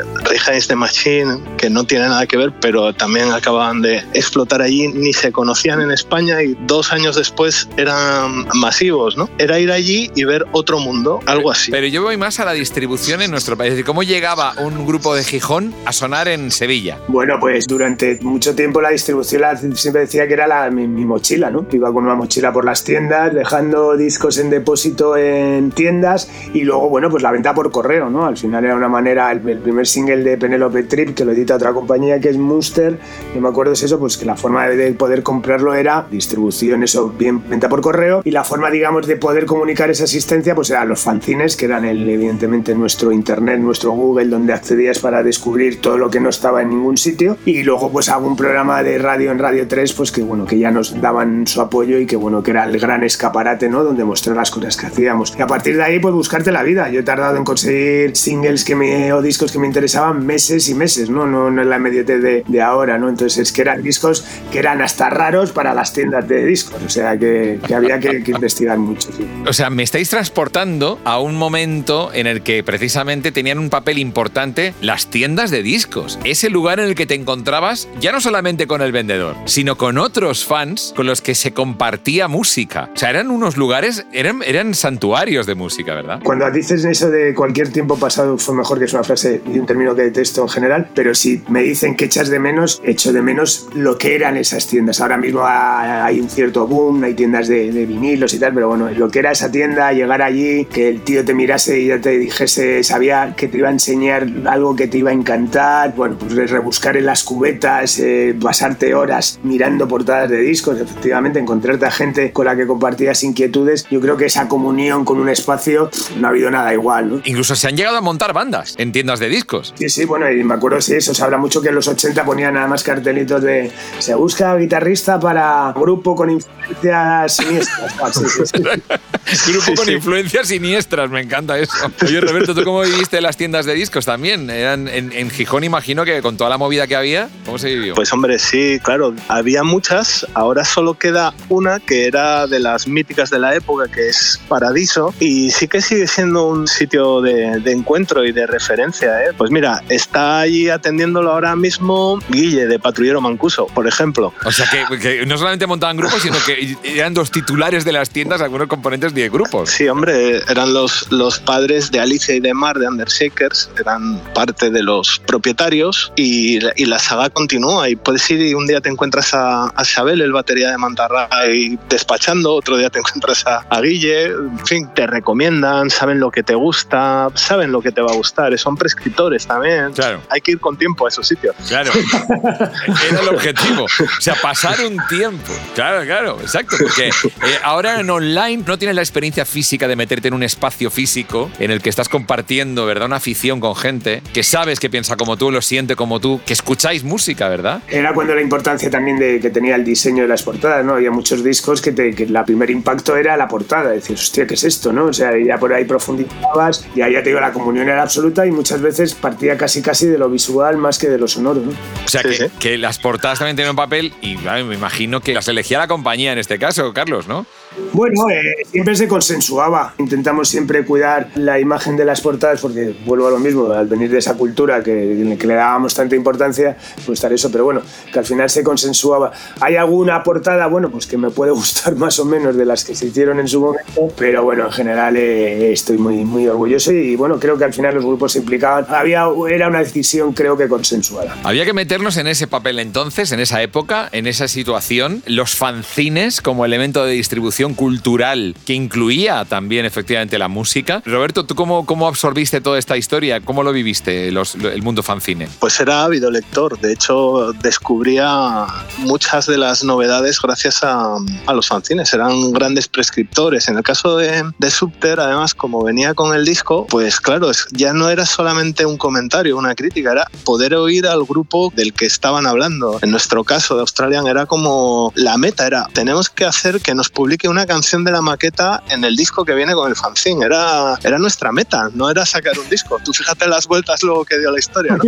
Against 0.46 0.68
the 0.68 0.76
Machine, 0.76 1.40
que 1.56 1.68
no 1.68 1.82
tiene 1.82 2.06
nada 2.06 2.26
que 2.28 2.36
ver, 2.36 2.52
pero 2.60 2.92
también 2.92 3.32
acababan 3.32 3.82
de 3.82 3.98
explotar 4.14 4.62
allí, 4.62 4.86
ni 4.86 5.12
se 5.12 5.32
conocían 5.32 5.80
en 5.80 5.90
España 5.90 6.40
y 6.44 6.56
dos 6.66 6.92
años 6.92 7.16
después 7.16 7.68
eran 7.76 8.46
masivos, 8.54 9.16
¿no? 9.16 9.28
Era 9.38 9.58
ir 9.58 9.72
allí 9.72 10.12
y 10.14 10.22
ver 10.22 10.46
otro 10.52 10.78
mundo, 10.78 11.18
algo 11.26 11.50
así. 11.50 11.72
Pero 11.72 11.88
yo 11.88 12.02
voy 12.02 12.16
más 12.16 12.38
a 12.38 12.44
la 12.44 12.52
distribución 12.68 13.22
en 13.22 13.30
nuestro 13.30 13.56
país. 13.56 13.82
¿Cómo 13.82 14.02
llegaba 14.02 14.52
un 14.60 14.86
grupo 14.86 15.14
de 15.14 15.24
Gijón 15.24 15.72
a 15.86 15.92
sonar 15.94 16.28
en 16.28 16.50
Sevilla? 16.50 16.98
Bueno, 17.08 17.36
pues 17.40 17.66
durante 17.66 18.18
mucho 18.20 18.54
tiempo 18.54 18.82
la 18.82 18.90
distribución 18.90 19.40
la, 19.40 19.56
siempre 19.56 20.02
decía 20.02 20.28
que 20.28 20.34
era 20.34 20.46
la, 20.46 20.70
mi, 20.70 20.86
mi, 20.86 21.06
mochila, 21.06 21.50
¿no? 21.50 21.66
Iba 21.72 21.90
con 21.94 22.04
una 22.04 22.14
mochila 22.14 22.52
por 22.52 22.66
las 22.66 22.84
tiendas, 22.84 23.32
dejando 23.32 23.96
discos 23.96 24.36
en 24.36 24.50
depósito 24.50 25.16
en 25.16 25.70
tiendas 25.70 26.30
y 26.52 26.60
luego, 26.60 26.90
bueno, 26.90 27.08
pues 27.08 27.22
la 27.22 27.32
venta 27.32 27.54
por 27.54 27.70
correo, 27.70 28.10
¿no? 28.10 28.26
Al 28.26 28.36
final 28.36 28.62
era 28.62 28.76
una 28.76 28.88
manera, 28.88 29.32
el, 29.32 29.48
el 29.48 29.60
primer 29.60 29.86
single 29.86 30.22
de 30.22 30.36
Penelope 30.36 30.82
Trip, 30.82 31.14
que 31.14 31.24
lo 31.24 31.32
edita 31.32 31.54
otra 31.54 31.72
compañía 31.72 32.20
que 32.20 32.28
es 32.28 32.36
Munster, 32.36 32.98
yo 33.34 33.40
me 33.40 33.48
acuerdo 33.48 33.72
es 33.72 33.82
eso, 33.82 33.98
pues 33.98 34.18
que 34.18 34.26
la 34.26 34.36
forma 34.36 34.68
de 34.68 34.92
poder 34.92 35.22
comprarlo 35.22 35.74
era 35.74 36.06
distribución, 36.10 36.82
eso, 36.82 37.08
bien, 37.18 37.48
venta 37.48 37.70
por 37.70 37.80
correo 37.80 38.20
y 38.26 38.30
la 38.30 38.44
forma, 38.44 38.70
digamos, 38.70 39.06
de 39.06 39.16
poder 39.16 39.46
comunicar 39.46 39.88
esa 39.88 40.04
asistencia, 40.04 40.54
pues 40.54 40.68
eran 40.68 40.86
los 40.86 41.00
fanzines, 41.00 41.56
que 41.56 41.64
eran 41.64 41.86
el, 41.86 42.06
evidentemente 42.06 42.57
nuestro 42.74 43.12
internet, 43.12 43.60
nuestro 43.60 43.92
Google, 43.92 44.26
donde 44.26 44.52
accedías 44.52 44.98
para 44.98 45.22
descubrir 45.22 45.80
todo 45.80 45.96
lo 45.98 46.10
que 46.10 46.20
no 46.20 46.28
estaba 46.28 46.62
en 46.62 46.70
ningún 46.70 46.96
sitio. 46.96 47.36
Y 47.44 47.62
luego 47.62 47.90
pues 47.90 48.08
un 48.08 48.36
programa 48.36 48.82
de 48.82 48.98
radio 48.98 49.30
en 49.30 49.38
Radio 49.38 49.68
3, 49.68 49.92
pues 49.92 50.12
que 50.12 50.22
bueno, 50.22 50.46
que 50.46 50.58
ya 50.58 50.70
nos 50.70 51.00
daban 51.00 51.46
su 51.46 51.60
apoyo 51.60 51.98
y 51.98 52.06
que 52.06 52.16
bueno, 52.16 52.42
que 52.42 52.50
era 52.50 52.64
el 52.64 52.78
gran 52.78 53.04
escaparate, 53.04 53.68
¿no? 53.68 53.84
Donde 53.84 54.04
mostrar 54.04 54.36
las 54.36 54.50
cosas 54.50 54.76
que 54.76 54.86
hacíamos. 54.86 55.34
Y 55.38 55.42
a 55.42 55.46
partir 55.46 55.76
de 55.76 55.82
ahí 55.82 55.98
pues 55.98 56.14
buscarte 56.14 56.50
la 56.50 56.62
vida. 56.62 56.88
Yo 56.90 57.00
he 57.00 57.02
tardado 57.02 57.36
en 57.36 57.44
conseguir 57.44 58.16
singles 58.16 58.64
que 58.64 58.74
me, 58.74 59.12
o 59.12 59.22
discos 59.22 59.52
que 59.52 59.58
me 59.58 59.66
interesaban 59.66 60.24
meses 60.24 60.68
y 60.68 60.74
meses, 60.74 61.10
¿no? 61.10 61.26
No, 61.26 61.50
no 61.50 61.62
en 61.62 61.70
la 61.70 61.76
inmediatez 61.76 62.22
de, 62.22 62.44
de 62.46 62.62
ahora, 62.62 62.98
¿no? 62.98 63.08
Entonces 63.08 63.38
es 63.38 63.52
que 63.52 63.62
eran 63.62 63.82
discos 63.82 64.24
que 64.50 64.58
eran 64.58 64.80
hasta 64.80 65.10
raros 65.10 65.52
para 65.52 65.74
las 65.74 65.92
tiendas 65.92 66.26
de 66.26 66.44
discos. 66.44 66.82
O 66.84 66.88
sea 66.88 67.18
que, 67.18 67.60
que 67.66 67.74
había 67.74 67.98
que, 67.98 68.22
que 68.22 68.32
investigar 68.32 68.78
mucho. 68.78 69.08
O 69.46 69.52
sea, 69.52 69.70
me 69.70 69.82
estáis 69.82 70.10
transportando 70.10 70.98
a 71.04 71.20
un 71.20 71.36
momento 71.36 72.10
en 72.12 72.26
el 72.26 72.42
que 72.48 72.64
precisamente 72.64 73.30
tenían 73.30 73.58
un 73.58 73.68
papel 73.68 73.98
importante 73.98 74.72
las 74.80 75.10
tiendas 75.10 75.50
de 75.50 75.62
discos. 75.62 76.18
Ese 76.24 76.48
lugar 76.48 76.80
en 76.80 76.86
el 76.86 76.94
que 76.94 77.04
te 77.04 77.14
encontrabas 77.14 77.90
ya 78.00 78.10
no 78.10 78.22
solamente 78.22 78.66
con 78.66 78.80
el 78.80 78.90
vendedor, 78.90 79.36
sino 79.44 79.76
con 79.76 79.98
otros 79.98 80.46
fans 80.46 80.94
con 80.96 81.04
los 81.04 81.20
que 81.20 81.34
se 81.34 81.52
compartía 81.52 82.26
música. 82.26 82.88
O 82.94 82.96
sea, 82.96 83.10
eran 83.10 83.30
unos 83.30 83.58
lugares, 83.58 84.06
eran, 84.14 84.40
eran 84.46 84.72
santuarios 84.72 85.44
de 85.44 85.56
música, 85.56 85.94
¿verdad? 85.94 86.20
Cuando 86.24 86.50
dices 86.50 86.86
eso 86.86 87.10
de 87.10 87.34
cualquier 87.34 87.70
tiempo 87.70 87.98
pasado 87.98 88.38
fue 88.38 88.54
mejor, 88.54 88.78
que 88.78 88.86
es 88.86 88.94
una 88.94 89.04
frase 89.04 89.42
y 89.46 89.58
un 89.58 89.66
término 89.66 89.94
que 89.94 90.04
detesto 90.04 90.40
en 90.40 90.48
general, 90.48 90.88
pero 90.94 91.14
si 91.14 91.42
me 91.50 91.62
dicen 91.62 91.96
que 91.96 92.06
echas 92.06 92.30
de 92.30 92.38
menos, 92.38 92.80
echo 92.82 93.12
de 93.12 93.20
menos 93.20 93.68
lo 93.74 93.98
que 93.98 94.14
eran 94.14 94.38
esas 94.38 94.66
tiendas. 94.66 95.02
Ahora 95.02 95.18
mismo 95.18 95.42
hay 95.44 96.18
un 96.18 96.30
cierto 96.30 96.66
boom, 96.66 97.04
hay 97.04 97.12
tiendas 97.12 97.46
de, 97.46 97.70
de 97.72 97.84
vinilos 97.84 98.32
y 98.32 98.38
tal, 98.38 98.54
pero 98.54 98.68
bueno, 98.68 98.88
lo 98.88 99.10
que 99.10 99.18
era 99.18 99.32
esa 99.32 99.50
tienda, 99.50 99.92
llegar 99.92 100.22
allí, 100.22 100.64
que 100.64 100.88
el 100.88 101.02
tío 101.02 101.22
te 101.26 101.34
mirase 101.34 101.78
y 101.78 101.88
ya 101.88 102.00
te 102.00 102.16
dijera 102.16 102.37
dijese, 102.38 102.84
sabía 102.84 103.34
que 103.36 103.48
te 103.48 103.58
iba 103.58 103.68
a 103.68 103.72
enseñar 103.72 104.26
algo 104.46 104.76
que 104.76 104.86
te 104.86 104.98
iba 104.98 105.10
a 105.10 105.12
encantar, 105.12 105.94
bueno, 105.94 106.16
pues 106.18 106.50
rebuscar 106.50 106.96
en 106.96 107.06
las 107.06 107.24
cubetas, 107.24 107.98
eh, 107.98 108.36
pasarte 108.40 108.94
horas 108.94 109.40
mirando 109.42 109.88
portadas 109.88 110.30
de 110.30 110.38
discos, 110.38 110.80
efectivamente, 110.80 111.40
encontrarte 111.40 111.86
a 111.86 111.90
gente 111.90 112.32
con 112.32 112.46
la 112.46 112.54
que 112.54 112.66
compartías 112.66 113.24
inquietudes, 113.24 113.86
yo 113.90 114.00
creo 114.00 114.16
que 114.16 114.26
esa 114.26 114.46
comunión 114.46 115.04
con 115.04 115.18
un 115.18 115.28
espacio 115.28 115.90
no 116.18 116.28
ha 116.28 116.30
habido 116.30 116.50
nada 116.50 116.72
igual, 116.72 117.08
¿no? 117.08 117.22
Incluso 117.24 117.56
se 117.56 117.66
han 117.66 117.76
llegado 117.76 117.96
a 117.96 118.00
montar 118.00 118.32
bandas 118.32 118.74
en 118.78 118.92
tiendas 118.92 119.18
de 119.18 119.28
discos. 119.28 119.74
Sí, 119.76 119.88
sí, 119.88 120.04
bueno, 120.04 120.30
y 120.30 120.44
me 120.44 120.54
acuerdo, 120.54 120.80
sí, 120.80 120.94
eso 120.94 121.14
se 121.14 121.24
habla 121.24 121.38
mucho 121.38 121.60
que 121.60 121.70
en 121.70 121.74
los 121.74 121.88
80 121.88 122.24
ponían 122.24 122.54
nada 122.54 122.68
más 122.68 122.84
cartelitos 122.84 123.42
de 123.42 123.72
se 123.98 124.14
busca 124.14 124.56
guitarrista 124.56 125.18
para 125.18 125.72
grupo 125.74 126.14
con 126.14 126.30
influencias 126.30 127.36
siniestras. 127.36 127.96
grupo 129.48 129.74
con 129.74 129.90
influencias 129.90 130.48
siniestras, 130.48 131.10
me 131.10 131.22
encanta 131.22 131.58
eso. 131.58 131.72
Oye, 132.02 132.17
Roberto, 132.20 132.54
¿tú 132.54 132.64
cómo 132.64 132.82
viviste 132.82 133.20
las 133.20 133.36
tiendas 133.36 133.66
de 133.66 133.74
discos 133.74 134.04
también? 134.04 134.50
Eran 134.50 134.88
en, 134.88 135.30
Gijón, 135.30 135.64
imagino 135.64 136.04
que 136.04 136.22
con 136.22 136.36
toda 136.36 136.50
la 136.50 136.58
movida 136.58 136.86
que 136.86 136.96
había, 136.96 137.28
¿cómo 137.44 137.58
se 137.58 137.68
vivió? 137.68 137.94
Pues 137.94 138.12
hombre, 138.12 138.38
sí, 138.38 138.78
claro, 138.82 139.14
había 139.28 139.62
muchas, 139.62 140.26
ahora 140.34 140.64
solo 140.64 140.94
queda 140.94 141.34
una 141.48 141.80
que 141.80 142.06
era 142.06 142.46
de 142.46 142.58
las 142.58 142.88
míticas 142.88 143.30
de 143.30 143.38
la 143.38 143.54
época, 143.54 143.88
que 143.88 144.08
es 144.08 144.40
Paradiso, 144.48 145.14
y 145.20 145.50
sí 145.50 145.68
que 145.68 145.80
sigue 145.80 146.06
siendo 146.06 146.46
un 146.46 146.66
sitio 146.66 147.20
de, 147.20 147.60
encuentro 147.66 148.24
y 148.24 148.32
de 148.32 148.46
referencia. 148.46 149.22
¿eh? 149.24 149.32
Pues 149.36 149.50
mira, 149.50 149.82
está 149.88 150.40
allí 150.40 150.68
atendiéndolo 150.68 151.32
ahora 151.32 151.54
mismo 151.56 152.18
Guille 152.28 152.66
de 152.66 152.78
Patrullero 152.78 153.20
Mancuso, 153.20 153.66
por 153.66 153.86
ejemplo. 153.86 154.32
O 154.44 154.52
sea 154.52 154.66
que, 154.70 155.26
no 155.26 155.36
solamente 155.38 155.66
montaban 155.66 155.96
grupos, 155.96 156.22
sino 156.22 156.36
que 156.44 156.76
eran 156.82 157.14
los 157.14 157.30
titulares 157.30 157.84
de 157.84 157.92
las 157.92 158.10
tiendas, 158.10 158.40
algunos 158.40 158.68
componentes 158.68 159.14
de 159.14 159.28
grupos. 159.28 159.70
Sí, 159.70 159.88
hombre, 159.88 160.40
eran 160.48 160.72
los, 160.72 161.10
los 161.10 161.38
padres 161.38 161.90
de 161.90 162.00
Alicia 162.08 162.34
y 162.34 162.40
de 162.40 162.54
Mar 162.54 162.78
de 162.78 162.88
Undershakers, 162.88 163.70
eran 163.78 164.18
parte 164.34 164.70
de 164.70 164.82
los 164.82 165.18
propietarios 165.26 166.10
y, 166.16 166.58
y 166.76 166.86
la 166.86 166.98
saga 166.98 167.28
continúa. 167.28 167.88
Y 167.90 167.96
puedes 167.96 168.28
ir 168.30 168.40
y 168.40 168.54
un 168.54 168.66
día 168.66 168.80
te 168.80 168.88
encuentras 168.88 169.34
a, 169.34 169.66
a 169.66 169.84
Xabel, 169.84 170.22
el 170.22 170.32
batería 170.32 170.70
de 170.70 170.78
Mantarra, 170.78 171.28
y 171.52 171.78
despachando, 171.90 172.54
otro 172.54 172.78
día 172.78 172.88
te 172.88 172.98
encuentras 173.02 173.46
a, 173.46 173.58
a 173.68 173.80
Guille, 173.82 174.26
en 174.26 174.66
fin, 174.66 174.88
te 174.94 175.06
recomiendan, 175.06 175.90
saben 175.90 176.18
lo 176.18 176.30
que 176.30 176.42
te 176.42 176.54
gusta, 176.54 177.28
saben 177.34 177.72
lo 177.72 177.82
que 177.82 177.92
te 177.92 178.00
va 178.00 178.10
a 178.10 178.14
gustar, 178.14 178.56
son 178.58 178.76
prescriptores 178.76 179.46
también. 179.46 179.92
Claro. 179.92 180.22
Hay 180.30 180.40
que 180.40 180.52
ir 180.52 180.60
con 180.60 180.78
tiempo 180.78 181.04
a 181.04 181.10
esos 181.10 181.28
sitios. 181.28 181.54
Claro. 181.68 181.92
Era 183.10 183.20
el 183.20 183.28
objetivo. 183.28 183.84
O 183.84 184.20
sea, 184.20 184.34
pasar 184.34 184.80
un 184.80 184.96
tiempo. 185.08 185.52
Claro, 185.74 186.04
claro, 186.06 186.38
exacto. 186.40 186.76
Porque 186.78 187.08
eh, 187.08 187.58
ahora 187.62 188.00
en 188.00 188.08
online 188.08 188.64
no 188.66 188.78
tienes 188.78 188.96
la 188.96 189.02
experiencia 189.02 189.44
física 189.44 189.86
de 189.86 189.96
meterte 189.96 190.28
en 190.28 190.34
un 190.34 190.42
espacio 190.42 190.90
físico 190.90 191.50
en 191.58 191.70
el 191.70 191.82
que 191.82 191.90
estás 191.98 192.08
compartiendo, 192.08 192.86
¿verdad? 192.86 193.06
Una 193.06 193.16
afición 193.16 193.58
con 193.58 193.74
gente 193.74 194.22
que 194.32 194.44
sabes 194.44 194.78
que 194.78 194.88
piensa 194.88 195.16
como 195.16 195.36
tú, 195.36 195.50
lo 195.50 195.60
siente 195.60 195.96
como 195.96 196.20
tú, 196.20 196.40
que 196.46 196.52
escucháis 196.52 197.02
música, 197.02 197.48
¿verdad? 197.48 197.82
Era 197.88 198.14
cuando 198.14 198.36
la 198.36 198.40
importancia 198.40 198.88
también 198.88 199.18
de 199.18 199.40
que 199.40 199.50
tenía 199.50 199.74
el 199.74 199.84
diseño 199.84 200.22
de 200.22 200.28
las 200.28 200.44
portadas, 200.44 200.84
¿no? 200.84 200.94
Había 200.94 201.10
muchos 201.10 201.42
discos 201.42 201.82
que, 201.82 201.90
te, 201.90 202.14
que 202.14 202.26
la 202.26 202.44
primer 202.44 202.70
impacto 202.70 203.16
era 203.16 203.36
la 203.36 203.48
portada, 203.48 203.90
decir, 203.90 204.14
hostia, 204.14 204.46
¿qué 204.46 204.54
es 204.54 204.62
esto, 204.62 204.92
no? 204.92 205.06
O 205.06 205.12
sea, 205.12 205.32
ya 205.44 205.58
por 205.58 205.74
ahí 205.74 205.86
profundizabas, 205.86 206.86
y 206.94 206.98
ya 206.98 207.20
te 207.20 207.30
digo, 207.30 207.40
la 207.40 207.52
comunión 207.52 207.88
era 207.88 208.02
absoluta 208.02 208.46
y 208.46 208.52
muchas 208.52 208.80
veces 208.80 209.14
partía 209.14 209.56
casi 209.56 209.82
casi 209.82 210.06
de 210.06 210.18
lo 210.18 210.30
visual 210.30 210.76
más 210.76 211.00
que 211.00 211.08
de 211.08 211.18
lo 211.18 211.26
sonoro, 211.26 211.62
¿no? 211.62 211.72
O 211.72 212.08
sea, 212.08 212.22
que, 212.22 212.48
que, 212.60 212.78
las 212.78 213.00
portadas 213.00 213.40
también 213.40 213.56
tienen 213.56 213.70
un 213.70 213.76
papel 213.76 214.14
y 214.22 214.36
me 214.36 214.74
imagino 214.76 215.20
que 215.20 215.34
las 215.34 215.48
elegía 215.48 215.78
la 215.78 215.88
compañía 215.88 216.32
en 216.32 216.38
este 216.38 216.60
caso, 216.60 216.92
Carlos, 216.92 217.26
¿no? 217.26 217.44
Bueno, 217.92 218.30
eh, 218.30 218.64
siempre 218.70 218.94
se 218.94 219.08
consensuaba. 219.08 219.94
Intentamos 219.98 220.48
siempre 220.48 220.84
cuidar 220.84 221.30
la 221.34 221.58
imagen 221.58 221.96
de 221.96 222.04
las 222.04 222.20
portadas 222.20 222.60
porque 222.60 222.94
vuelvo 223.04 223.26
a 223.28 223.30
lo 223.30 223.38
mismo, 223.38 223.72
al 223.72 223.86
venir 223.86 224.10
de 224.10 224.18
esa 224.18 224.34
cultura 224.34 224.82
que, 224.82 225.36
que 225.38 225.46
le 225.46 225.54
dábamos 225.54 225.94
tanta 225.94 226.14
importancia, 226.14 226.76
pues 227.06 227.18
estar 227.18 227.32
eso, 227.32 227.50
pero 227.50 227.64
bueno, 227.64 227.82
que 228.12 228.18
al 228.18 228.24
final 228.24 228.48
se 228.50 228.62
consensuaba. 228.62 229.32
Hay 229.60 229.76
alguna 229.76 230.22
portada, 230.22 230.66
bueno, 230.66 230.90
pues 230.90 231.06
que 231.06 231.16
me 231.16 231.30
puede 231.30 231.52
gustar 231.58 231.96
más 231.96 232.18
o 232.18 232.24
menos 232.24 232.56
de 232.56 232.64
las 232.64 232.84
que 232.84 232.94
se 232.94 233.06
hicieron 233.06 233.40
en 233.40 233.48
su 233.48 233.60
momento, 233.60 234.12
pero 234.16 234.44
bueno, 234.44 234.66
en 234.66 234.72
general 234.72 235.16
eh, 235.16 235.72
estoy 235.72 235.98
muy, 235.98 236.24
muy 236.24 236.46
orgulloso 236.46 236.92
y 236.92 237.16
bueno, 237.16 237.38
creo 237.38 237.58
que 237.58 237.64
al 237.64 237.72
final 237.72 237.94
los 237.94 238.04
grupos 238.04 238.32
se 238.32 238.38
implicaban. 238.38 238.86
Había, 238.88 239.26
era 239.50 239.68
una 239.68 239.80
decisión 239.80 240.32
creo 240.32 240.56
que 240.56 240.68
consensuada. 240.68 241.36
Había 241.42 241.64
que 241.64 241.72
meternos 241.72 242.16
en 242.16 242.26
ese 242.26 242.46
papel 242.46 242.78
entonces, 242.78 243.32
en 243.32 243.40
esa 243.40 243.62
época, 243.62 244.08
en 244.12 244.26
esa 244.26 244.48
situación, 244.48 245.22
los 245.26 245.56
fanzines 245.56 246.40
como 246.40 246.64
elemento 246.64 247.04
de 247.04 247.12
distribución 247.12 247.67
cultural 247.74 248.54
que 248.64 248.74
incluía 248.74 249.44
también 249.44 249.84
efectivamente 249.84 250.38
la 250.38 250.48
música. 250.48 251.02
Roberto, 251.04 251.44
¿tú 251.44 251.54
cómo, 251.54 251.86
cómo 251.86 252.06
absorbiste 252.08 252.60
toda 252.60 252.78
esta 252.78 252.96
historia? 252.96 253.40
¿Cómo 253.40 253.62
lo 253.62 253.72
viviste 253.72 254.28
el 254.28 254.82
mundo 254.82 255.02
fanzine? 255.02 255.48
Pues 255.58 255.80
era 255.80 256.04
ávido 256.04 256.30
lector. 256.30 256.78
De 256.80 256.92
hecho, 256.92 257.52
descubría 257.62 258.66
muchas 258.98 259.46
de 259.46 259.58
las 259.58 259.84
novedades 259.84 260.40
gracias 260.40 260.82
a, 260.82 261.16
a 261.46 261.52
los 261.52 261.68
fanzines. 261.68 262.12
Eran 262.12 262.52
grandes 262.52 262.88
prescriptores. 262.88 263.68
En 263.68 263.76
el 263.76 263.82
caso 263.82 264.16
de, 264.16 264.44
de 264.58 264.70
Subter, 264.70 265.20
además, 265.20 265.54
como 265.54 265.82
venía 265.82 266.14
con 266.14 266.34
el 266.34 266.44
disco, 266.44 266.86
pues 266.88 267.20
claro, 267.20 267.50
ya 267.72 267.92
no 267.92 268.08
era 268.08 268.26
solamente 268.26 268.86
un 268.86 268.96
comentario, 268.96 269.56
una 269.56 269.74
crítica, 269.74 270.12
era 270.12 270.26
poder 270.44 270.74
oír 270.74 271.06
al 271.06 271.24
grupo 271.24 271.72
del 271.74 271.92
que 271.92 272.06
estaban 272.06 272.46
hablando. 272.46 272.98
En 273.02 273.10
nuestro 273.10 273.44
caso 273.44 273.74
de 273.74 273.80
Australian 273.80 274.26
era 274.26 274.46
como 274.46 275.12
la 275.14 275.36
meta, 275.36 275.66
era 275.66 275.88
tenemos 275.92 276.28
que 276.28 276.44
hacer 276.44 276.80
que 276.80 276.94
nos 276.94 277.08
publique 277.08 277.48
una 277.48 277.57
canción 277.66 278.04
de 278.04 278.12
la 278.12 278.20
maqueta 278.20 278.82
en 278.90 279.04
el 279.04 279.16
disco 279.16 279.44
que 279.44 279.54
viene 279.54 279.74
con 279.74 279.88
el 279.88 279.96
fanzine. 279.96 280.44
Era, 280.44 280.98
era 281.02 281.18
nuestra 281.18 281.52
meta, 281.52 281.90
no 281.94 282.10
era 282.10 282.24
sacar 282.26 282.58
un 282.58 282.68
disco. 282.68 282.98
Tú 283.04 283.12
fíjate 283.12 283.46
las 283.46 283.66
vueltas 283.66 284.02
luego 284.02 284.24
que 284.24 284.38
dio 284.38 284.50
la 284.50 284.58
historia, 284.58 284.96
¿no? 284.96 285.04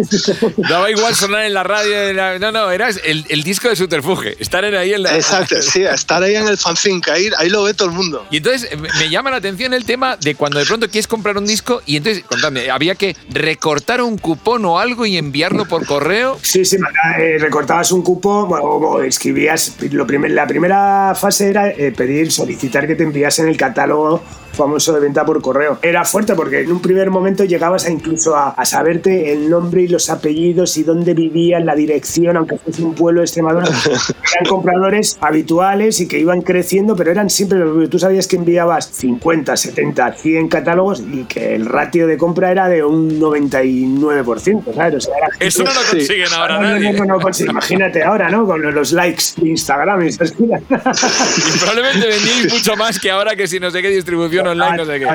Daba 0.68 0.90
igual 0.90 1.14
sonar 1.14 1.44
en 1.44 1.54
la 1.54 1.62
radio. 1.62 2.38
No, 2.38 2.52
no, 2.52 2.70
era 2.70 2.88
el, 2.88 3.24
el, 3.28 3.42
disco 3.42 3.68
de 3.68 3.76
Subterfuge. 3.76 4.40
Estar 4.40 4.64
ahí 4.64 4.92
en 4.92 5.02
la. 5.02 5.14
Exacto, 5.14 5.60
sí, 5.62 5.82
estar 5.82 6.22
ahí 6.22 6.36
en 6.36 6.48
el 6.48 6.58
fanzine, 6.58 7.00
caer, 7.00 7.32
ahí 7.38 7.48
lo 7.48 7.62
ve 7.62 7.74
todo 7.74 7.88
el 7.88 7.94
mundo. 7.94 8.26
Y 8.30 8.38
entonces 8.38 8.68
me 8.98 9.08
llama 9.08 9.30
la 9.30 9.36
atención 9.36 9.74
el 9.74 9.84
tema 9.84 10.16
de 10.16 10.34
cuando 10.34 10.58
de 10.58 10.66
pronto 10.66 10.88
quieres 10.88 11.06
comprar 11.06 11.36
un 11.36 11.46
disco 11.46 11.82
y 11.86 11.96
entonces, 11.96 12.24
contadme, 12.24 12.70
había 12.70 12.94
que 12.94 13.16
recortar 13.30 14.02
un 14.02 14.18
cupón 14.18 14.64
o 14.64 14.78
algo 14.78 15.06
y 15.06 15.16
enviarlo 15.16 15.66
por 15.66 15.86
correo. 15.86 16.38
Sí, 16.42 16.64
sí, 16.64 16.76
eh, 17.18 17.36
recortabas 17.38 17.92
un 17.92 18.02
cupón 18.02 18.48
o, 18.50 19.02
escribías. 19.02 19.76
Lo 19.90 20.06
primer, 20.06 20.30
la 20.32 20.46
primera 20.46 21.14
fase 21.14 21.50
era 21.50 21.68
eh, 21.68 21.92
pedir 21.96 22.29
solicitar 22.30 22.86
que 22.86 22.94
te 22.94 23.04
enviasen 23.04 23.48
el 23.48 23.56
catálogo 23.56 24.22
famoso 24.52 24.92
de 24.92 25.00
venta 25.00 25.24
por 25.24 25.40
correo. 25.40 25.78
Era 25.82 26.04
fuerte 26.04 26.34
porque 26.34 26.60
en 26.60 26.72
un 26.72 26.80
primer 26.80 27.10
momento 27.10 27.44
llegabas 27.44 27.86
a 27.86 27.90
incluso 27.90 28.36
a, 28.36 28.54
saberte 28.64 29.32
el 29.32 29.50
nombre 29.50 29.82
y 29.82 29.88
los 29.88 30.10
apellidos 30.10 30.76
y 30.76 30.84
dónde 30.84 31.14
vivían, 31.14 31.66
la 31.66 31.74
dirección, 31.74 32.36
aunque 32.36 32.56
fuese 32.58 32.82
un 32.82 32.94
pueblo 32.94 33.20
de 33.20 33.24
Extremadura. 33.24 33.66
eran 34.34 34.46
compradores 34.48 35.18
habituales 35.20 36.00
y 36.00 36.08
que 36.08 36.18
iban 36.18 36.42
creciendo, 36.42 36.94
pero 36.96 37.10
eran 37.10 37.30
siempre 37.30 37.60
Tú 37.90 37.98
sabías 37.98 38.26
que 38.26 38.36
enviabas 38.36 38.90
50, 38.92 39.56
70, 39.56 40.12
100 40.12 40.48
catálogos 40.48 41.00
y 41.00 41.24
que 41.24 41.54
el 41.54 41.66
ratio 41.66 42.06
de 42.06 42.16
compra 42.16 42.50
era 42.50 42.68
de 42.68 42.84
un 42.84 43.20
99%, 43.20 44.74
¿sabes? 44.74 45.08
Eso 45.38 45.64
no 45.64 45.72
lo 45.72 45.80
consiguen 45.90 46.32
ahora 46.32 46.60
nadie. 46.60 46.90
Imagínate 47.48 48.02
ahora, 48.02 48.28
¿no? 48.30 48.46
Con 48.46 48.62
los 48.74 48.92
likes 48.92 49.24
de 49.36 49.48
Instagram 49.50 50.04
y 50.04 50.08
esas 50.08 50.32
Y 50.32 51.58
probablemente 51.58 52.06
vendí 52.06 52.52
mucho 52.52 52.76
más 52.76 52.98
que 52.98 53.10
ahora 53.10 53.36
que 53.36 53.46
si 53.46 53.58
no 53.60 53.70
sé 53.70 53.82
qué 53.82 53.90
distribución 53.90 54.39
online, 54.48 54.76
no 54.76 54.84
sé 54.84 54.98
qué. 54.98 55.08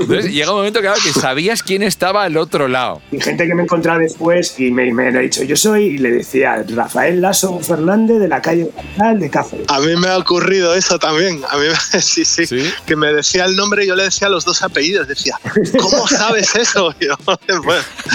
Entonces 0.00 0.32
llega 0.32 0.50
un 0.50 0.58
momento 0.58 0.80
claro, 0.80 0.98
que 1.02 1.12
sabías 1.12 1.62
quién 1.62 1.82
estaba 1.82 2.24
al 2.24 2.36
otro 2.36 2.68
lado. 2.68 3.00
Y 3.12 3.20
gente 3.20 3.46
que 3.46 3.54
me 3.54 3.62
encontraba 3.62 3.98
después 3.98 4.58
y 4.58 4.70
me, 4.70 4.92
me 4.92 5.08
ha 5.08 5.20
dicho, 5.20 5.42
yo 5.44 5.56
soy, 5.56 5.84
y 5.84 5.98
le 5.98 6.10
decía, 6.10 6.64
Rafael 6.68 7.20
Lasso 7.20 7.58
Fernández 7.60 8.18
de 8.18 8.28
la 8.28 8.40
calle 8.40 8.70
de 9.16 9.30
Cáceres. 9.30 9.66
A 9.68 9.80
mí 9.80 9.96
me 9.96 10.08
ha 10.08 10.18
ocurrido 10.18 10.74
eso 10.74 10.98
también. 10.98 11.40
A 11.48 11.56
mí 11.56 11.64
sí, 12.00 12.24
sí, 12.24 12.44
Que 12.86 12.96
me 12.96 13.12
decía 13.12 13.44
el 13.44 13.56
nombre 13.56 13.84
y 13.84 13.88
yo 13.88 13.96
le 13.96 14.04
decía 14.04 14.28
los 14.28 14.44
dos 14.44 14.62
apellidos. 14.62 15.08
Decía, 15.08 15.38
¿cómo 15.78 16.06
sabes 16.06 16.54
eso? 16.54 16.94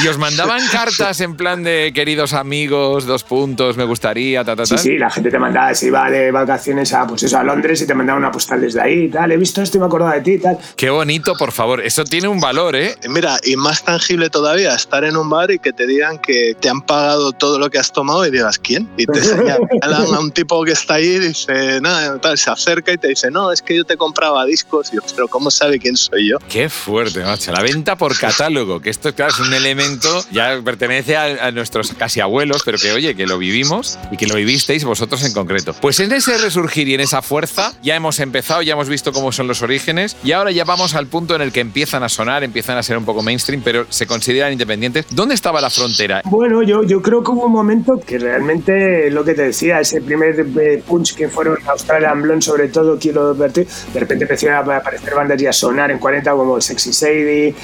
Y, 0.04 0.08
os 0.08 0.18
mandaban 0.18 0.62
cartas 0.72 1.22
en 1.22 1.36
plan 1.36 1.64
de 1.64 1.92
queridos 1.94 2.34
amigos, 2.34 3.06
dos 3.06 3.24
puntos, 3.24 3.78
me 3.78 3.84
gustaría, 3.84 4.44
ta, 4.44 4.56
ta, 4.56 4.66
Sí, 4.66 4.78
sí, 4.78 4.98
la 4.98 5.10
gente 5.10 5.30
te 5.30 5.40
mandaba, 5.40 5.74
se 5.74 5.88
iba 5.88 6.10
de 6.10 6.32
vacaciones 6.32 6.94
a, 6.94 7.06
pues 7.08 7.24
eso, 7.24 7.38
a 7.38 7.44
Londres 7.44 7.82
y 7.82 7.88
te 7.88 7.94
mandaba 7.94 8.18
una 8.18 8.32
postal 8.32 8.62
desde 8.62 8.82
ahí 8.82 9.10
tal. 9.10 9.32
He 9.32 9.38
visto 9.38 9.62
esto 9.62 9.78
y 9.78 9.80
me 9.82 9.86
de 10.12 10.22
ti 10.22 10.32
y 10.34 10.40
tal. 10.40 10.58
Qué 10.76 10.90
bonito, 10.90 11.34
por 11.36 11.52
favor. 11.52 11.82
Eso 11.82 12.04
tiene 12.04 12.28
un 12.28 12.40
valor, 12.40 12.76
¿eh? 12.76 12.96
Mira, 13.10 13.40
y 13.44 13.56
más 13.56 13.84
tangible 13.84 14.30
todavía, 14.30 14.76
estar 14.76 15.04
en 15.04 15.18
un 15.18 15.30
bar 15.30 15.52
y 15.52 15.60
que 15.60 15.74
te 15.74 15.88
digan 15.88 16.20
que 16.20 16.56
te 16.60 16.70
han 16.70 16.82
pagado 16.82 17.32
todo 17.32 17.60
lo 17.60 17.70
que 17.70 17.80
has 17.80 17.92
tomado 17.92 18.26
y 18.26 18.32
digas, 18.32 18.60
¿quién? 18.60 18.90
Y 18.98 19.06
te 19.06 19.22
señalan 19.22 20.14
a 20.14 20.20
un 20.20 20.32
tipo 20.32 20.64
que 20.64 20.72
está 20.72 20.96
ahí 20.96 21.06
y 21.06 21.20
dice, 21.20 21.80
nada, 21.82 22.20
tal, 22.20 22.38
se 22.38 22.50
acerca 22.50 22.92
y 22.92 22.98
te 22.98 23.10
dice, 23.10 23.32
no, 23.32 23.52
es 23.52 23.62
que 23.62 23.76
yo 23.76 23.86
te 23.86 23.98
compraba 23.98 24.46
discos. 24.46 24.92
Y 24.92 24.96
yo, 24.98 25.02
pero 25.16 25.28
¿cómo 25.28 25.52
sabe 25.52 25.80
quién 25.80 25.98
soy 25.98 26.30
yo? 26.30 26.38
Qué 26.50 26.70
fuerte, 26.70 27.24
macho. 27.24 27.52
La 27.52 27.62
venta 27.62 27.96
por 27.96 28.18
catálogo, 28.18 28.82
que 28.82 28.90
esto, 28.90 29.14
claro, 29.14 29.32
es 29.32 29.40
un 29.40 29.54
elemento, 29.54 30.24
ya 30.32 30.60
pertenece 30.64 31.18
a, 31.18 31.48
a 31.48 31.52
nuestros 31.52 31.94
casi 31.94 32.20
abuelos, 32.20 32.62
pero 32.66 32.78
que, 32.78 32.92
oye, 32.92 33.16
que 33.16 33.26
lo 33.26 33.38
vivimos 33.38 33.98
y 34.12 34.18
que 34.18 34.28
lo 34.28 34.36
vivisteis 34.36 34.84
vosotros 34.84 35.24
en 35.24 35.34
concreto. 35.34 35.74
Pues 35.82 36.00
en 36.00 36.12
ese 36.12 36.38
resurgir 36.38 36.88
y 36.88 36.94
en 36.96 37.02
esa 37.02 37.22
fuerza 37.22 37.74
ya 37.82 37.96
hemos 37.96 38.20
empezado, 38.20 38.62
ya 38.62 38.74
hemos 38.74 38.90
visto 38.90 39.12
cómo 39.12 39.32
son 39.32 39.48
los 39.48 39.62
orígenes 39.62 39.93
y 40.24 40.32
ahora 40.32 40.52
ya 40.52 40.64
vamos 40.64 40.96
al 40.96 41.08
punto 41.08 41.36
en 41.36 41.42
el 41.42 41.52
que 41.52 41.60
empiezan 41.60 42.04
a 42.04 42.10
sonar, 42.10 42.44
empiezan 42.44 42.78
a 42.78 42.84
ser 42.84 42.98
un 42.98 43.06
poco 43.06 43.22
mainstream, 43.22 43.62
pero 43.64 43.86
se 43.90 44.08
consideran 44.08 44.52
independientes. 44.52 45.06
¿Dónde 45.12 45.36
estaba 45.36 45.62
la 45.62 45.70
frontera? 45.70 46.22
Bueno, 46.26 46.64
yo, 46.64 46.84
yo 46.84 47.02
creo 47.02 47.24
que 47.24 47.32
hubo 47.32 47.46
un 47.46 47.52
momento 47.52 48.00
que 48.00 48.18
realmente, 48.18 49.10
lo 49.12 49.24
que 49.24 49.34
te 49.34 49.44
decía, 49.44 49.80
ese 49.80 50.02
primer 50.02 50.40
eh, 50.40 50.84
punch 50.86 51.16
que 51.16 51.30
fueron 51.30 51.58
Australian 51.68 52.22
Blonde, 52.22 52.42
sobre 52.42 52.68
todo, 52.70 52.98
quiero 52.98 53.30
advertir, 53.30 53.68
de 53.94 54.00
repente 54.00 54.24
empezaron 54.26 54.70
a 54.70 54.78
aparecer 54.78 55.14
bandas 55.14 55.42
y 55.42 55.48
a 55.48 55.54
sonar 55.54 55.92
en 55.92 56.00
40 56.00 56.32
como 56.32 56.60
Sexy 56.60 56.94
Sadie, 56.94 57.56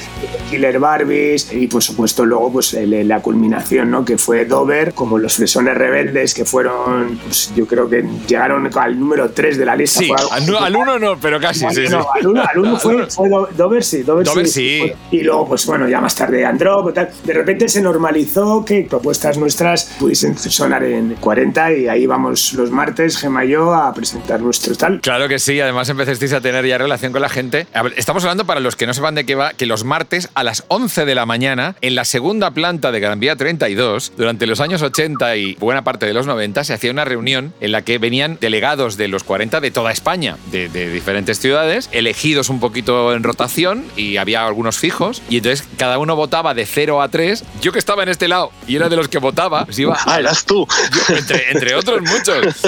Killer 0.50 0.80
Barbies 0.80 1.52
y 1.52 1.68
por 1.68 1.84
supuesto 1.84 2.26
luego 2.26 2.52
pues 2.52 2.74
la 2.74 3.22
culminación, 3.22 3.92
¿no? 3.92 4.06
Que 4.06 4.18
fue 4.18 4.46
Dover, 4.46 4.94
como 4.94 5.18
los 5.18 5.36
Fresones 5.36 5.76
Rebeldes, 5.78 6.34
que 6.34 6.46
fueron, 6.46 7.18
pues, 7.18 7.52
yo 7.56 7.66
creo 7.66 7.90
que 7.90 8.04
llegaron 8.28 8.70
al 8.78 9.00
número 9.00 9.32
3 9.32 9.58
de 9.58 9.66
la 9.66 9.76
lista. 9.76 10.00
Sí, 10.00 10.12
al, 10.32 10.76
uno 10.76 11.00
no, 11.00 11.18
pero 11.20 11.40
casi, 11.40 11.66
sí, 11.72 11.86
no, 11.90 12.06
Al 12.20 12.28
uno, 12.28 12.42
al 12.42 12.60
uno 12.60 12.78
fue, 12.78 13.08
Dover, 13.56 13.84
sí, 13.84 14.04
Dover, 14.04 14.48
sí. 14.48 14.92
Y 15.12 15.22
luego, 15.22 15.48
pues 15.50 15.66
bueno, 15.66 15.88
ya 15.88 16.02
más 16.02 16.16
tarde 16.16 16.46
Androp, 16.46 16.94
tal. 16.94 17.10
De 17.24 17.34
repente 17.34 17.68
se 17.70 17.82
normalizó 17.82 18.64
que 18.66 18.86
propuestas 18.90 19.38
nuestras 19.38 19.96
pudiesen 20.00 20.38
sonar 20.38 20.84
en 20.84 21.16
40 21.16 21.74
y 21.74 21.88
ahí 21.88 22.06
vamos 22.06 22.54
los 22.54 22.72
martes, 22.72 23.18
Gemma 23.18 23.46
y 23.46 23.50
yo, 23.50 23.74
a 23.74 23.94
presentar 23.94 24.42
nuestro 24.42 24.76
tal. 24.76 25.02
Claro 25.02 25.28
que 25.28 25.40
sí, 25.40 25.60
además 25.60 25.90
empezasteis 25.90 26.34
a 26.34 26.42
tener 26.42 26.66
ya 26.66 26.78
relación 26.78 27.12
con 27.12 27.22
la 27.22 27.30
gente. 27.30 27.68
estamos 27.96 28.24
hablando, 28.24 28.46
para 28.46 28.60
los 28.60 28.76
que 28.76 28.88
no 28.88 28.94
sepan 28.94 29.16
de 29.16 29.26
qué 29.26 29.36
va, 29.36 29.54
que 29.54 29.66
los 29.66 29.84
martes 29.84 30.30
a 30.34 30.44
las 30.44 30.64
11 30.68 31.06
de 31.06 31.16
la 31.16 31.26
mañana, 31.26 31.76
en 31.82 31.96
la 31.96 32.06
segunda 32.06 32.52
planta 32.52 32.92
de 32.92 33.00
Gran 33.00 33.20
Vía 33.20 33.36
32, 33.36 34.14
durante 34.18 34.48
los 34.48 34.60
años 34.60 34.82
80 34.82 35.36
y 35.38 35.56
buena 35.56 35.84
parte 35.84 36.06
de 36.06 36.14
los 36.14 36.26
90, 36.26 36.64
se 36.64 36.74
hacía 36.74 36.92
una 36.92 37.06
reunión 37.06 37.54
en 37.60 37.72
la 37.72 37.84
que 37.84 37.98
venían 37.98 38.38
delegados 38.40 38.98
de 38.98 39.08
los 39.08 39.24
40 39.24 39.62
de 39.62 39.72
toda 39.72 39.92
España, 39.92 40.38
de, 40.52 40.70
de 40.70 40.90
diferentes 40.90 41.40
ciudades, 41.40 41.90
elegidos 42.10 42.50
un 42.50 42.60
poquito 42.60 43.14
en 43.14 43.22
rotación 43.22 43.86
y 43.96 44.18
había 44.18 44.44
algunos 44.44 44.80
fijos, 44.80 45.22
y 45.30 45.38
entonces 45.38 45.68
cada 45.78 46.00
uno 46.00 46.16
votaba 46.16 46.56
de 46.56 46.66
0 46.66 47.04
a 47.04 47.08
3. 47.08 47.44
Yo 47.62 47.72
que 47.72 47.78
estaba 47.78 48.02
en 48.02 48.10
este 48.10 48.28
lado 48.28 48.52
y 48.68 48.78
era 48.78 48.90
de 48.90 48.96
los 48.96 49.08
que 49.08 49.20
votaba, 49.20 49.66
pues 49.66 49.78
iba 49.78 49.96
ah, 50.08 50.20
eras 50.20 50.44
tú. 50.44 50.68
entre, 51.10 51.52
entre, 51.52 51.76
otros 51.76 52.02
muchos. 52.02 52.66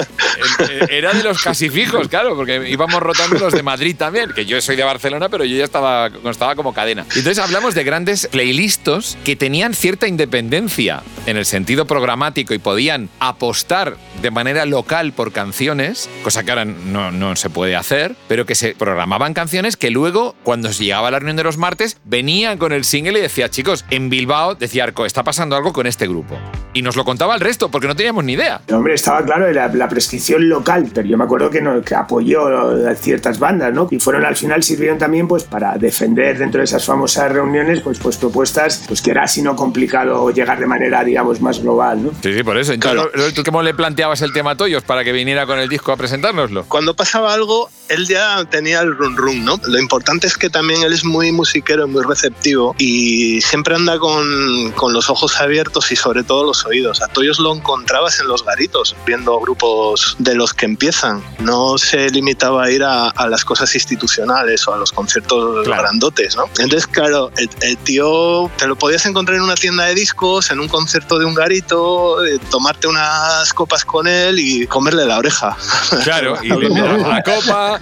Era 0.90 1.14
de 1.14 1.24
los 1.24 1.42
casi 1.42 1.72
fijos, 1.72 2.08
claro, 2.08 2.36
porque 2.36 2.70
íbamos 2.70 3.02
rotando 3.02 3.40
los 3.40 3.54
de 3.54 3.64
Madrid 3.64 3.96
también, 3.98 4.32
que 4.32 4.46
yo 4.46 4.62
soy 4.62 4.76
de 4.76 4.84
Barcelona, 4.84 5.28
pero 5.28 5.44
yo 5.44 5.58
ya 5.58 5.64
estaba, 5.64 6.12
estaba 6.30 6.56
como 6.56 6.72
cadena. 6.72 7.02
Entonces 7.16 7.40
hablamos 7.40 7.74
de 7.74 7.84
grandes 7.84 8.28
playlistos 8.28 9.18
que 9.24 9.36
tenían 9.36 9.74
cierta 9.74 10.08
independencia 10.08 11.02
en 11.26 11.38
el 11.38 11.46
sentido 11.46 11.86
programático 11.86 12.54
y 12.54 12.60
podían 12.60 13.10
apostar 13.20 13.98
de 14.22 14.30
manera 14.30 14.66
local 14.66 15.14
por 15.14 15.32
canciones, 15.32 16.10
cosa 16.24 16.44
que 16.44 16.52
ahora 16.52 16.66
no, 16.66 17.12
no 17.12 17.36
se 17.36 17.50
puede 17.50 17.76
hacer, 17.76 18.16
pero 18.28 18.46
que 18.46 18.54
se 18.54 18.76
programaban 18.76 19.31
canciones 19.34 19.78
que 19.78 19.90
luego, 19.90 20.36
cuando 20.44 20.72
se 20.72 20.84
llegaba 20.84 21.08
a 21.08 21.12
la 21.12 21.20
reunión 21.20 21.38
de 21.38 21.44
los 21.44 21.58
martes, 21.58 21.98
venían 22.04 22.58
con 22.58 22.72
el 22.72 22.84
single 22.84 23.20
y 23.20 23.22
decía, 23.22 23.50
chicos, 23.50 23.86
en 23.90 24.10
Bilbao, 24.10 24.56
decía 24.56 24.84
Arco, 24.84 25.06
está 25.06 25.24
pasando 25.24 25.56
algo 25.56 25.74
con 25.74 25.88
este 25.88 26.08
grupo. 26.08 26.38
Y 26.74 26.82
nos 26.82 26.96
lo 26.96 27.04
contaba 27.04 27.36
el 27.36 27.42
resto, 27.42 27.70
porque 27.70 27.88
no 27.88 27.96
teníamos 27.96 28.24
ni 28.24 28.34
idea. 28.34 28.62
Hombre, 28.72 28.94
estaba 28.94 29.24
claro 29.24 29.52
la, 29.52 29.68
la 29.68 29.90
prescripción 29.90 30.48
local, 30.48 30.90
pero 30.94 31.08
yo 31.08 31.18
me 31.18 31.26
acuerdo 31.26 31.50
que, 31.50 31.62
no, 31.62 31.82
que 31.82 31.96
apoyó 31.96 32.48
a 32.88 32.96
ciertas 32.96 33.40
bandas, 33.40 33.74
¿no? 33.74 33.88
Y 33.92 34.00
fueron 34.00 34.26
al 34.26 34.36
final 34.36 34.64
sirvieron 34.64 34.98
también 34.98 35.28
pues 35.28 35.44
para 35.44 35.78
defender 35.78 36.38
dentro 36.38 36.60
de 36.60 36.66
esas 36.66 36.86
famosas 36.86 37.32
reuniones 37.32 37.82
pues, 37.82 38.00
pues 38.00 38.18
propuestas 38.18 38.86
pues 38.88 39.02
que 39.02 39.12
era 39.12 39.24
así 39.24 39.42
no 39.42 39.56
complicado 39.56 40.30
llegar 40.32 40.60
de 40.60 40.68
manera, 40.68 41.04
digamos, 41.04 41.42
más 41.42 41.62
global, 41.62 42.04
¿no? 42.04 42.12
Sí, 42.22 42.34
sí, 42.34 42.44
por 42.44 42.58
eso. 42.58 42.74
Entonces, 42.74 43.34
¿tú 43.34 43.44
cómo 43.44 43.62
le 43.62 43.74
planteabas 43.74 44.22
el 44.22 44.34
tema 44.34 44.52
a 44.52 44.56
Toyos 44.56 44.84
para 44.84 45.04
que 45.04 45.12
viniera 45.12 45.46
con 45.46 45.60
el 45.60 45.70
disco 45.70 45.92
a 45.92 45.98
presentárnoslo? 45.98 46.66
Cuando 46.68 46.96
pasaba 46.96 47.34
algo, 47.34 47.70
él 47.90 48.08
ya 48.08 48.44
tenía 48.46 48.82
el 48.82 48.96
run 48.96 49.18
run, 49.22 49.46
¿no? 49.46 49.60
Lo 49.66 49.80
importante 49.80 50.28
es 50.28 50.38
que 50.38 50.50
también 50.50 50.84
él 50.84 50.94
es 50.94 51.06
muy 51.06 51.32
musiquero, 51.32 51.88
muy 51.88 52.04
receptivo 52.04 52.76
y 52.78 53.42
siempre 53.42 53.76
anda 53.76 54.00
con, 54.00 54.72
con 54.72 54.94
los 54.94 55.10
ojos 55.10 55.40
abiertos 55.40 55.92
y 55.92 55.96
sobre 55.96 56.24
todo 56.24 56.44
los 56.44 56.66
oídos. 56.66 57.02
A 57.02 57.08
Toyos 57.08 57.40
lo 57.40 57.56
encontrabas 57.56 58.20
en 58.20 58.28
los 58.28 58.44
garitos, 58.44 58.96
viendo 59.06 59.40
grupos 59.40 60.16
de 60.20 60.36
los 60.36 60.54
que 60.54 60.66
empiezan. 60.66 61.24
No 61.40 61.78
se 61.78 62.10
limitaba 62.10 62.66
a 62.66 62.72
ir 62.72 62.84
a, 62.84 63.10
a 63.10 63.28
las 63.28 63.46
cosas 63.46 63.74
institucionales 63.76 64.68
o 64.68 64.74
a 64.74 64.78
los 64.78 64.92
conciertos 64.92 65.68
grandotes, 65.68 66.36
¿no? 66.36 66.46
Entonces, 66.60 66.88
claro, 66.88 67.32
el, 67.38 67.78
tío 67.78 68.50
te 68.58 68.68
lo 68.68 68.76
podías 68.76 69.06
encontrar 69.06 69.38
en 69.38 69.44
una 69.44 69.56
tienda 69.56 69.86
de 69.86 69.96
discos, 69.96 70.52
en 70.52 70.60
un 70.60 70.68
concierto 70.68 71.20
de 71.20 71.26
un 71.26 71.34
garito, 71.34 72.24
eh, 72.26 72.40
tomarte 72.50 72.88
unas 72.88 73.54
copas 73.54 73.86
con 73.86 74.08
él 74.08 74.40
y 74.40 74.68
comerle 74.68 75.06
la 75.06 75.18
oreja. 75.18 75.58
Claro, 76.04 76.38
y 76.42 76.50
le 76.50 76.70
la 76.70 77.24
copa. 77.24 77.80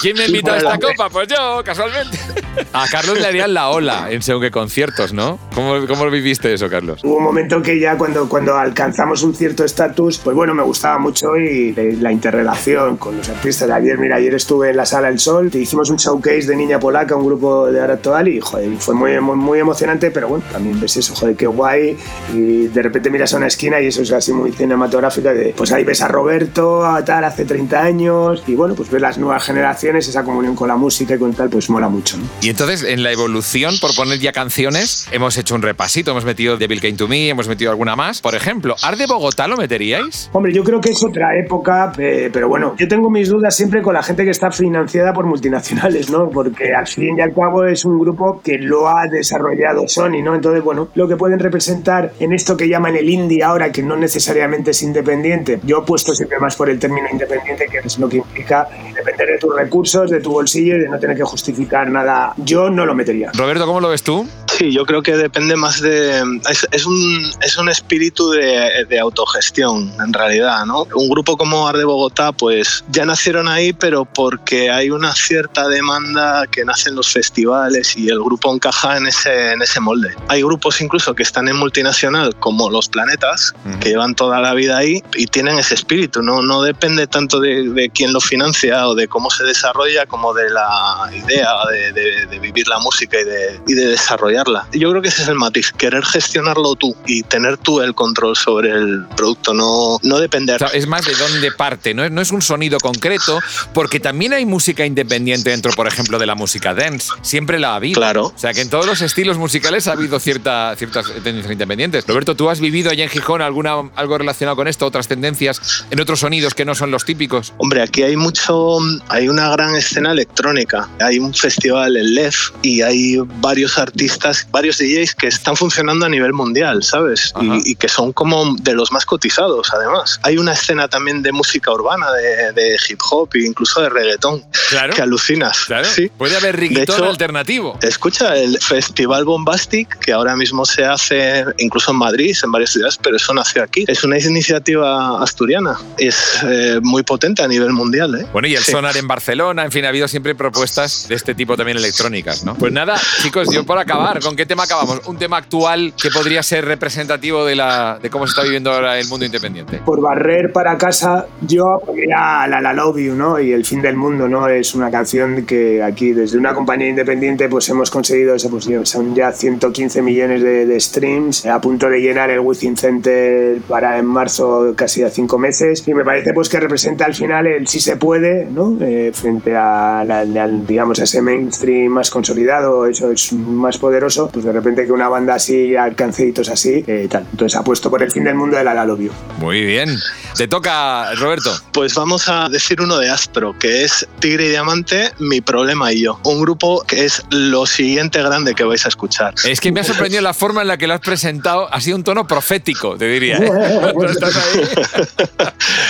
¿Quién 0.00 0.16
me 0.16 0.26
invita 0.26 0.54
a 0.54 0.56
esta 0.58 0.73
copa? 0.78 1.08
Pues 1.10 1.28
yo, 1.28 1.62
casualmente. 1.64 2.18
A 2.72 2.86
Carlos 2.88 3.18
le 3.18 3.26
harían 3.26 3.54
la 3.54 3.70
ola 3.70 4.10
en 4.10 4.22
según 4.22 4.42
qué 4.42 4.50
conciertos, 4.50 5.12
¿no? 5.12 5.38
¿Cómo, 5.54 5.86
¿Cómo 5.86 6.08
viviste 6.10 6.52
eso, 6.52 6.68
Carlos? 6.68 7.00
Hubo 7.02 7.16
un 7.16 7.24
momento 7.24 7.62
que 7.62 7.80
ya 7.80 7.96
cuando, 7.96 8.28
cuando 8.28 8.56
alcanzamos 8.56 9.22
un 9.22 9.34
cierto 9.34 9.64
estatus, 9.64 10.18
pues 10.18 10.36
bueno, 10.36 10.54
me 10.54 10.62
gustaba 10.62 10.98
mucho 10.98 11.36
y 11.36 11.72
la 12.00 12.12
interrelación 12.12 12.96
con 12.96 13.16
los 13.16 13.28
artistas. 13.28 13.70
Ayer, 13.70 13.98
mira, 13.98 14.16
ayer 14.16 14.34
estuve 14.34 14.70
en 14.70 14.76
la 14.76 14.86
Sala 14.86 15.08
El 15.08 15.18
Sol, 15.18 15.50
te 15.50 15.58
hicimos 15.58 15.90
un 15.90 15.96
showcase 15.96 16.46
de 16.46 16.56
Niña 16.56 16.78
Polaca, 16.78 17.16
un 17.16 17.26
grupo 17.26 17.70
de 17.70 17.80
arte 17.80 17.94
actual 17.94 18.28
y 18.28 18.40
joder, 18.40 18.76
fue 18.78 18.94
muy, 18.94 19.18
muy, 19.20 19.36
muy, 19.36 19.58
emocionante, 19.58 20.10
pero 20.10 20.28
bueno, 20.28 20.44
también 20.52 20.78
ves 20.80 20.96
eso, 20.96 21.14
joder, 21.14 21.36
qué 21.36 21.46
guay. 21.46 21.96
Y 22.34 22.66
de 22.68 22.82
repente 22.82 23.10
miras 23.10 23.32
a 23.34 23.38
una 23.38 23.46
esquina 23.46 23.80
y 23.80 23.86
eso 23.86 24.02
es 24.02 24.12
así 24.12 24.32
muy 24.32 24.52
cinematográfica, 24.52 25.32
de, 25.32 25.54
pues 25.56 25.72
ahí 25.72 25.84
ves 25.84 26.02
a 26.02 26.08
Roberto, 26.08 26.84
a 26.84 27.04
tal, 27.04 27.24
hace 27.24 27.44
30 27.44 27.82
años, 27.82 28.44
y 28.46 28.54
bueno, 28.54 28.74
pues 28.74 28.90
ves 28.90 29.00
las 29.00 29.18
nuevas 29.18 29.44
generaciones, 29.44 30.06
esa 30.08 30.22
comunión 30.24 30.53
con 30.54 30.68
la 30.68 30.76
música 30.76 31.14
y 31.14 31.18
con 31.18 31.34
tal, 31.34 31.50
pues 31.50 31.70
mola 31.70 31.88
mucho. 31.88 32.16
¿no? 32.16 32.24
Y 32.40 32.48
entonces, 32.48 32.82
en 32.82 33.02
la 33.02 33.12
evolución, 33.12 33.74
por 33.80 33.94
poner 33.94 34.18
ya 34.18 34.32
canciones, 34.32 35.06
hemos 35.10 35.36
hecho 35.36 35.54
un 35.54 35.62
repasito, 35.62 36.10
hemos 36.10 36.24
metido 36.24 36.56
Devil 36.56 36.80
Came 36.80 36.94
to 36.94 37.08
Me, 37.08 37.28
hemos 37.28 37.48
metido 37.48 37.70
alguna 37.70 37.96
más. 37.96 38.20
Por 38.20 38.34
ejemplo, 38.34 38.76
¿Ar 38.82 38.96
de 38.96 39.06
Bogotá 39.06 39.48
lo 39.48 39.56
meteríais? 39.56 40.30
Hombre, 40.32 40.52
yo 40.52 40.64
creo 40.64 40.80
que 40.80 40.90
es 40.90 41.02
otra 41.02 41.36
época, 41.38 41.92
eh, 41.98 42.30
pero 42.32 42.48
bueno, 42.48 42.74
yo 42.78 42.88
tengo 42.88 43.10
mis 43.10 43.28
dudas 43.28 43.54
siempre 43.56 43.82
con 43.82 43.94
la 43.94 44.02
gente 44.02 44.24
que 44.24 44.30
está 44.30 44.50
financiada 44.50 45.12
por 45.12 45.26
multinacionales, 45.26 46.10
¿no? 46.10 46.30
Porque 46.30 46.74
al 46.74 46.86
fin 46.86 47.18
y 47.18 47.20
al 47.20 47.34
cabo 47.34 47.64
es 47.66 47.84
un 47.84 47.98
grupo 47.98 48.40
que 48.42 48.58
lo 48.58 48.88
ha 48.88 49.06
desarrollado 49.10 49.86
Sony, 49.88 50.22
¿no? 50.22 50.34
Entonces, 50.34 50.62
bueno, 50.62 50.88
lo 50.94 51.08
que 51.08 51.16
pueden 51.16 51.38
representar 51.38 52.12
en 52.20 52.32
esto 52.32 52.56
que 52.56 52.68
llaman 52.68 52.96
el 52.96 53.08
indie 53.08 53.42
ahora, 53.42 53.72
que 53.72 53.82
no 53.82 53.96
necesariamente 53.96 54.72
es 54.72 54.82
independiente, 54.82 55.60
yo 55.64 55.78
he 55.78 55.82
puesto 55.82 56.14
siempre 56.14 56.38
más 56.38 56.56
por 56.56 56.70
el 56.70 56.78
término 56.78 57.08
independiente, 57.10 57.66
que 57.70 57.78
es 57.78 57.98
lo 57.98 58.08
que 58.08 58.18
implica 58.18 58.68
depender 58.94 59.28
de 59.28 59.38
tus 59.38 59.54
recursos, 59.54 60.10
de 60.10 60.20
tu 60.20 60.32
bolsillo 60.44 60.76
y 60.76 60.80
de 60.80 60.88
no 60.88 60.98
tener 60.98 61.16
que 61.16 61.22
justificar 61.22 61.90
nada. 61.90 62.34
Yo 62.36 62.68
no 62.68 62.84
lo 62.84 62.94
metería. 62.94 63.30
Roberto, 63.34 63.64
¿cómo 63.66 63.80
lo 63.80 63.88
ves 63.88 64.02
tú? 64.02 64.26
Sí, 64.58 64.70
yo 64.70 64.86
creo 64.86 65.02
que 65.02 65.16
depende 65.16 65.56
más 65.56 65.80
de... 65.80 66.22
Es, 66.70 66.86
un, 66.86 67.30
es 67.42 67.56
un 67.56 67.68
espíritu 67.68 68.30
de, 68.30 68.84
de, 68.88 69.00
autogestión, 69.00 69.92
en 70.00 70.12
realidad, 70.12 70.64
¿no? 70.64 70.86
Un 70.94 71.08
grupo 71.08 71.36
como 71.36 71.66
Ar 71.66 71.76
de 71.76 71.84
Bogotá, 71.84 72.30
pues 72.30 72.84
ya 72.88 73.04
nacieron 73.04 73.48
ahí, 73.48 73.72
pero 73.72 74.04
porque 74.04 74.70
hay 74.70 74.90
una 74.90 75.12
cierta 75.12 75.66
demanda 75.66 76.46
que 76.46 76.64
nace 76.64 76.90
en 76.90 76.94
los 76.94 77.08
festivales 77.08 77.96
y 77.96 78.08
el 78.08 78.20
grupo 78.20 78.54
encaja 78.54 78.96
en 78.96 79.08
ese, 79.08 79.52
en 79.52 79.62
ese 79.62 79.80
molde. 79.80 80.14
Hay 80.28 80.42
grupos 80.42 80.80
incluso 80.80 81.14
que 81.14 81.24
están 81.24 81.48
en 81.48 81.56
multinacional, 81.56 82.36
como 82.36 82.70
Los 82.70 82.88
Planetas, 82.88 83.54
que 83.80 83.88
llevan 83.88 84.14
toda 84.14 84.40
la 84.40 84.54
vida 84.54 84.76
ahí 84.76 85.02
y 85.16 85.26
tienen 85.26 85.58
ese 85.58 85.74
espíritu, 85.74 86.22
¿no? 86.22 86.42
No 86.42 86.62
depende 86.62 87.08
tanto 87.08 87.40
de, 87.40 87.70
de 87.70 87.90
quién 87.90 88.12
lo 88.12 88.20
financia 88.20 88.86
o 88.86 88.94
de 88.94 89.08
cómo 89.08 89.30
se 89.30 89.42
desarrolla, 89.42 90.06
como 90.06 90.32
de 90.32 90.48
la 90.50 91.10
idea 91.12 91.50
de, 91.72 91.92
de, 91.92 92.26
de 92.26 92.38
vivir 92.38 92.68
la 92.68 92.78
música 92.78 93.20
y 93.20 93.24
de, 93.24 93.60
y 93.66 93.74
de 93.74 93.88
desarrollar 93.88 94.43
yo 94.72 94.90
creo 94.90 95.02
que 95.02 95.08
ese 95.08 95.22
es 95.22 95.28
el 95.28 95.36
matiz, 95.36 95.72
querer 95.72 96.04
gestionarlo 96.04 96.74
tú 96.74 96.96
y 97.06 97.22
tener 97.22 97.56
tú 97.58 97.80
el 97.80 97.94
control 97.94 98.36
sobre 98.36 98.70
el 98.70 99.04
producto, 99.16 99.54
no, 99.54 99.98
no 100.02 100.18
depender. 100.18 100.64
es 100.72 100.86
más 100.86 101.04
de 101.04 101.14
dónde 101.14 101.52
parte, 101.52 101.94
¿no? 101.94 102.08
no 102.08 102.20
es 102.20 102.30
un 102.30 102.42
sonido 102.42 102.78
concreto, 102.80 103.40
porque 103.72 104.00
también 104.00 104.32
hay 104.32 104.46
música 104.46 104.86
independiente 104.86 105.50
dentro, 105.50 105.72
por 105.72 105.86
ejemplo, 105.86 106.18
de 106.18 106.26
la 106.26 106.34
música 106.34 106.74
dance. 106.74 107.12
Siempre 107.22 107.58
la 107.58 107.72
ha 107.72 107.76
habido. 107.76 108.00
Claro. 108.00 108.26
O 108.26 108.38
sea, 108.38 108.52
que 108.52 108.60
en 108.60 108.70
todos 108.70 108.86
los 108.86 109.02
estilos 109.02 109.38
musicales 109.38 109.88
ha 109.88 109.92
habido 109.92 110.18
cierta, 110.20 110.74
ciertas 110.76 111.06
tendencias 111.12 111.52
independientes. 111.52 112.06
Roberto, 112.06 112.34
¿tú 112.34 112.50
has 112.50 112.60
vivido 112.60 112.90
allá 112.90 113.04
en 113.04 113.10
Gijón 113.10 113.42
alguna, 113.42 113.90
algo 113.96 114.18
relacionado 114.18 114.56
con 114.56 114.68
esto, 114.68 114.86
otras 114.86 115.08
tendencias 115.08 115.84
en 115.90 116.00
otros 116.00 116.20
sonidos 116.20 116.54
que 116.54 116.64
no 116.64 116.74
son 116.74 116.90
los 116.90 117.04
típicos? 117.04 117.52
Hombre, 117.58 117.82
aquí 117.82 118.02
hay 118.02 118.16
mucho, 118.16 118.78
hay 119.08 119.28
una 119.28 119.50
gran 119.50 119.74
escena 119.74 120.12
electrónica. 120.12 120.88
Hay 121.00 121.18
un 121.18 121.34
festival, 121.34 121.96
el 121.96 122.14
LEF, 122.14 122.50
y 122.62 122.82
hay 122.82 123.16
varios 123.40 123.78
artistas 123.78 124.33
varios 124.50 124.78
DJs 124.78 125.14
que 125.14 125.28
están 125.28 125.56
funcionando 125.56 126.06
a 126.06 126.08
nivel 126.08 126.32
mundial, 126.32 126.82
¿sabes? 126.82 127.32
Y, 127.40 127.72
y, 127.72 127.74
que 127.74 127.88
son 127.88 128.12
como 128.12 128.54
de 128.56 128.74
los 128.74 128.92
más 128.92 129.06
cotizados, 129.06 129.72
además. 129.72 130.20
Hay 130.22 130.38
una 130.38 130.52
escena 130.52 130.88
también 130.88 131.22
de 131.22 131.32
música 131.32 131.72
urbana, 131.72 132.10
de, 132.12 132.52
de 132.52 132.76
hip 132.88 133.00
hop 133.10 133.30
e 133.34 133.46
incluso 133.46 133.80
de 133.80 133.88
reggaetón, 133.88 134.44
claro. 134.70 134.94
que 134.94 135.02
alucinas. 135.02 135.64
Claro. 135.66 135.86
Sí. 135.86 136.10
Puede 136.16 136.36
haber 136.36 136.56
reggaetón 136.56 137.04
alternativo. 137.04 137.78
Escucha, 137.82 138.36
el 138.36 138.58
Festival 138.58 139.24
Bombastic, 139.24 139.98
que 139.98 140.12
ahora 140.12 140.36
mismo 140.36 140.64
se 140.64 140.84
hace 140.84 141.44
incluso 141.58 141.92
en 141.92 141.98
Madrid, 141.98 142.36
en 142.42 142.50
varias 142.52 142.70
ciudades, 142.70 142.98
pero 143.02 143.16
eso 143.16 143.32
nació 143.34 143.62
aquí. 143.62 143.84
Es 143.86 144.04
una 144.04 144.18
iniciativa 144.18 145.22
asturiana. 145.22 145.78
Es 145.98 146.16
eh, 146.42 146.80
muy 146.82 147.02
potente 147.02 147.42
a 147.42 147.48
nivel 147.48 147.72
mundial. 147.72 148.14
¿eh? 148.20 148.26
Bueno, 148.32 148.48
y 148.48 148.56
el 148.56 148.64
Sí. 148.64 148.72
Sonar 148.72 148.96
en 148.96 149.06
Barcelona, 149.06 149.64
en 149.64 149.70
fin, 149.70 149.84
ha 149.84 149.90
habido 149.90 150.08
siempre 150.08 150.34
propuestas 150.34 151.06
de 151.06 151.14
este 151.14 151.34
tipo 151.34 151.56
también 151.56 151.76
electrónicas, 151.76 152.44
¿no? 152.44 152.54
Pues 152.54 152.72
nada, 152.72 153.00
chicos, 153.22 153.48
yo 153.52 153.64
por 153.64 153.78
acabar, 153.78 154.20
¿con 154.24 154.36
qué 154.36 154.46
tema 154.46 154.64
acabamos? 154.64 155.02
Un 155.06 155.18
tema 155.18 155.36
actual 155.36 155.92
que 156.00 156.08
podría 156.10 156.42
ser 156.42 156.64
representativo 156.64 157.44
de, 157.44 157.54
la, 157.54 157.98
de 158.02 158.08
cómo 158.08 158.26
se 158.26 158.30
está 158.30 158.42
viviendo 158.42 158.72
ahora 158.72 158.98
el 158.98 159.06
mundo 159.06 159.26
independiente. 159.26 159.82
Por 159.84 160.00
barrer 160.00 160.50
para 160.52 160.78
casa, 160.78 161.26
yo 161.42 161.80
pondría 161.84 162.46
la 162.48 162.60
La 162.60 162.72
Love 162.72 162.98
You, 162.98 163.14
¿no? 163.14 163.38
Y 163.38 163.52
El 163.52 163.64
fin 163.64 163.82
del 163.82 163.96
mundo, 163.96 164.26
¿no? 164.26 164.48
Es 164.48 164.74
una 164.74 164.90
canción 164.90 165.44
que 165.44 165.82
aquí, 165.82 166.12
desde 166.12 166.38
una 166.38 166.54
compañía 166.54 166.88
independiente, 166.88 167.48
pues 167.48 167.68
hemos 167.68 167.90
conseguido, 167.90 168.34
eso, 168.34 168.48
pues, 168.48 168.66
son 168.84 169.14
ya 169.14 169.30
115 169.30 170.00
millones 170.00 170.42
de, 170.42 170.80
streams, 170.80 171.46
a 171.46 171.60
punto 171.60 171.88
de 171.88 172.00
llenar 172.00 172.30
el 172.30 172.40
Within 172.40 172.76
Center 172.76 173.60
para 173.68 173.98
en 173.98 174.06
marzo 174.06 174.72
casi 174.74 175.02
a 175.02 175.10
cinco 175.10 175.38
meses. 175.38 175.86
Y 175.86 175.92
me 175.92 176.04
parece 176.04 176.32
pues 176.32 176.48
que 176.48 176.58
representa 176.58 177.04
al 177.04 177.14
final 177.14 177.46
el 177.46 177.66
sí 177.66 177.78
se 177.78 177.96
puede, 177.96 178.46
¿no? 178.46 178.76
Eh, 178.80 179.10
frente 179.12 179.54
a, 179.54 180.24
digamos, 180.66 180.98
a 181.00 181.04
ese 181.04 181.20
mainstream 181.20 181.92
más 181.92 182.10
consolidado, 182.10 182.86
eso 182.86 183.10
es 183.10 183.32
más 183.32 183.76
poderoso, 183.78 184.13
pues 184.32 184.44
de 184.44 184.52
repente 184.52 184.84
que 184.86 184.92
una 184.92 185.08
banda 185.08 185.34
así 185.34 185.76
alcance 185.76 186.26
hitos 186.26 186.48
así, 186.48 186.84
eh, 186.86 187.06
tal. 187.10 187.26
Entonces 187.30 187.58
apuesto 187.58 187.90
por 187.90 188.02
el 188.02 188.10
fin 188.10 188.24
del 188.24 188.34
mundo 188.34 188.56
de 188.56 188.64
la 188.64 188.74
La 188.74 188.84
Love 188.84 189.00
You. 189.00 189.10
Muy 189.38 189.62
bien. 189.64 189.98
Te 190.36 190.48
toca, 190.48 191.14
Roberto. 191.14 191.50
Pues 191.72 191.94
vamos 191.94 192.28
a 192.28 192.48
decir 192.48 192.80
uno 192.80 192.98
de 192.98 193.08
Astro, 193.10 193.56
que 193.58 193.84
es 193.84 194.06
Tigre 194.20 194.46
y 194.46 194.48
Diamante, 194.50 195.10
Mi 195.18 195.40
Problema 195.40 195.92
y 195.92 196.02
Yo. 196.02 196.18
Un 196.24 196.40
grupo 196.40 196.82
que 196.86 197.04
es 197.04 197.22
lo 197.30 197.66
siguiente 197.66 198.22
grande 198.22 198.54
que 198.54 198.64
vais 198.64 198.84
a 198.84 198.88
escuchar. 198.88 199.34
Es 199.44 199.60
que 199.60 199.70
me 199.72 199.80
ha 199.80 199.84
sorprendido 199.84 200.22
la 200.22 200.34
forma 200.34 200.62
en 200.62 200.68
la 200.68 200.76
que 200.76 200.86
lo 200.86 200.94
has 200.94 201.00
presentado. 201.00 201.72
Ha 201.72 201.80
sido 201.80 201.96
un 201.96 202.04
tono 202.04 202.26
profético, 202.26 202.96
te 202.96 203.06
diría. 203.06 203.36
¿eh? 203.38 203.50
Estás 204.10 204.36
ahí. 204.36 204.60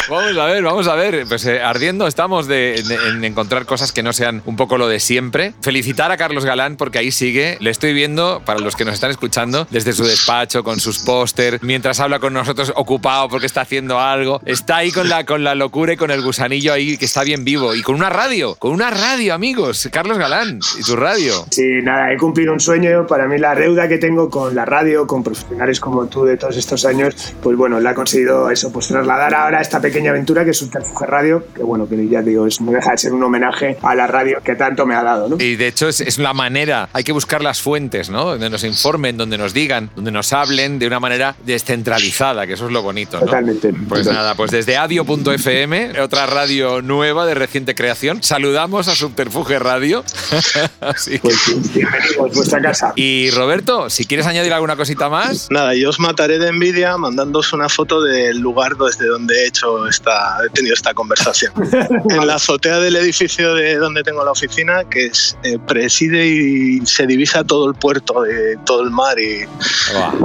Vamos 0.08 0.36
a 0.36 0.44
ver, 0.46 0.62
vamos 0.62 0.88
a 0.88 0.94
ver. 0.94 1.24
Pues 1.26 1.44
eh, 1.46 1.60
ardiendo 1.62 2.06
estamos 2.06 2.46
de, 2.46 2.82
de- 2.86 3.08
en 3.08 3.24
encontrar 3.24 3.64
cosas 3.66 3.92
que 3.92 4.02
no 4.02 4.12
sean 4.12 4.42
un 4.46 4.56
poco 4.56 4.78
lo 4.78 4.88
de 4.88 5.00
siempre. 5.00 5.54
Felicitar 5.62 6.10
a 6.12 6.16
Carlos 6.16 6.44
Galán 6.44 6.76
porque 6.76 6.98
ahí 6.98 7.10
sigue. 7.10 7.56
Le 7.60 7.70
estoy 7.70 7.92
viendo, 7.92 8.13
para 8.44 8.60
los 8.60 8.76
que 8.76 8.84
nos 8.84 8.94
están 8.94 9.10
escuchando, 9.10 9.66
desde 9.70 9.92
su 9.92 10.04
despacho, 10.04 10.62
con 10.62 10.80
sus 10.80 10.98
póster, 11.00 11.58
mientras 11.62 12.00
habla 12.00 12.18
con 12.18 12.32
nosotros 12.32 12.72
ocupado 12.76 13.28
porque 13.28 13.46
está 13.46 13.62
haciendo 13.62 13.98
algo. 13.98 14.40
Está 14.44 14.78
ahí 14.78 14.92
con 14.92 15.08
la, 15.08 15.24
con 15.24 15.44
la 15.44 15.54
locura 15.54 15.94
y 15.94 15.96
con 15.96 16.10
el 16.10 16.22
gusanillo 16.22 16.72
ahí 16.72 16.96
que 16.96 17.04
está 17.04 17.24
bien 17.24 17.44
vivo. 17.44 17.74
Y 17.74 17.82
con 17.82 17.94
una 17.94 18.10
radio, 18.10 18.54
con 18.56 18.72
una 18.72 18.90
radio, 18.90 19.34
amigos. 19.34 19.88
Carlos 19.92 20.18
Galán 20.18 20.60
y 20.78 20.82
tu 20.82 20.96
radio. 20.96 21.46
Sí, 21.50 21.80
nada, 21.82 22.12
he 22.12 22.16
cumplido 22.16 22.52
un 22.52 22.60
sueño. 22.60 23.06
Para 23.06 23.26
mí 23.26 23.38
la 23.38 23.54
deuda 23.54 23.88
que 23.88 23.98
tengo 23.98 24.30
con 24.30 24.54
la 24.54 24.64
radio, 24.64 25.06
con 25.06 25.22
profesionales 25.22 25.80
como 25.80 26.06
tú 26.06 26.24
de 26.24 26.36
todos 26.36 26.56
estos 26.56 26.84
años, 26.84 27.34
pues 27.42 27.56
bueno, 27.56 27.80
la 27.80 27.92
he 27.92 27.94
conseguido 27.94 28.50
eso, 28.50 28.72
pues 28.72 28.88
trasladar 28.88 29.34
ahora 29.34 29.60
esta 29.60 29.80
pequeña 29.80 30.10
aventura 30.10 30.44
que 30.44 30.50
es 30.50 30.58
Subterfuge 30.58 31.06
Radio, 31.06 31.44
que 31.54 31.62
bueno, 31.62 31.88
que 31.88 32.08
ya 32.08 32.22
digo, 32.22 32.46
es, 32.46 32.60
no 32.60 32.72
deja 32.72 32.92
de 32.92 32.98
ser 32.98 33.12
un 33.12 33.22
homenaje 33.22 33.76
a 33.82 33.94
la 33.94 34.06
radio 34.06 34.40
que 34.42 34.54
tanto 34.54 34.86
me 34.86 34.94
ha 34.94 35.02
dado, 35.02 35.28
¿no? 35.28 35.36
Y 35.38 35.56
de 35.56 35.68
hecho 35.68 35.88
es, 35.88 36.00
es 36.00 36.18
la 36.18 36.32
manera, 36.32 36.88
hay 36.92 37.04
que 37.04 37.12
buscar 37.12 37.42
las 37.42 37.60
fuentes, 37.60 38.03
¿no? 38.10 38.24
Donde 38.24 38.50
nos 38.50 38.64
informen, 38.64 39.16
donde 39.16 39.38
nos 39.38 39.52
digan, 39.54 39.90
donde 39.94 40.10
nos 40.10 40.32
hablen 40.32 40.78
de 40.78 40.86
una 40.86 41.00
manera 41.00 41.34
descentralizada, 41.44 42.46
que 42.46 42.54
eso 42.54 42.66
es 42.66 42.72
lo 42.72 42.82
bonito, 42.82 43.18
¿no? 43.18 43.26
Totalmente. 43.26 43.72
Pues 43.88 44.02
Total. 44.02 44.14
nada, 44.14 44.34
pues 44.34 44.50
desde 44.50 44.76
adio.fm, 44.76 46.00
otra 46.00 46.26
radio 46.26 46.82
nueva 46.82 47.26
de 47.26 47.34
reciente 47.34 47.74
creación, 47.74 48.22
saludamos 48.22 48.88
a 48.88 48.94
Subterfuge 48.94 49.58
Radio. 49.58 50.04
Así 50.80 51.12
que- 51.12 51.18
Pues 51.20 51.72
bienvenidos 51.74 52.16
a 52.18 52.34
vuestra 52.34 52.60
casa. 52.62 52.92
Y 52.96 53.30
Roberto, 53.30 53.90
si 53.90 54.04
quieres 54.04 54.26
añadir 54.26 54.52
alguna 54.52 54.76
cosita 54.76 55.08
más. 55.08 55.48
Nada, 55.50 55.74
yo 55.74 55.90
os 55.90 55.98
mataré 56.00 56.38
de 56.38 56.48
envidia 56.48 56.96
mandándoos 56.96 57.52
una 57.52 57.68
foto 57.68 58.02
del 58.02 58.38
lugar 58.38 58.76
desde 58.76 59.06
donde 59.06 59.34
he 59.44 59.46
hecho 59.48 59.86
esta, 59.88 60.38
he 60.46 60.50
tenido 60.50 60.74
esta 60.74 60.94
conversación. 60.94 61.52
en 62.10 62.26
la 62.26 62.34
azotea 62.36 62.78
del 62.78 62.96
edificio 62.96 63.54
de 63.54 63.76
donde 63.76 64.02
tengo 64.02 64.24
la 64.24 64.30
oficina, 64.32 64.84
que 64.88 65.06
es, 65.06 65.36
eh, 65.42 65.58
preside 65.66 66.26
y 66.26 66.84
se 66.86 67.06
divisa 67.06 67.44
todo 67.44 67.68
el 67.68 67.74
puerto, 67.74 67.93
de 68.22 68.56
todo 68.64 68.82
el 68.82 68.90
mar 68.90 69.18
y 69.18 69.44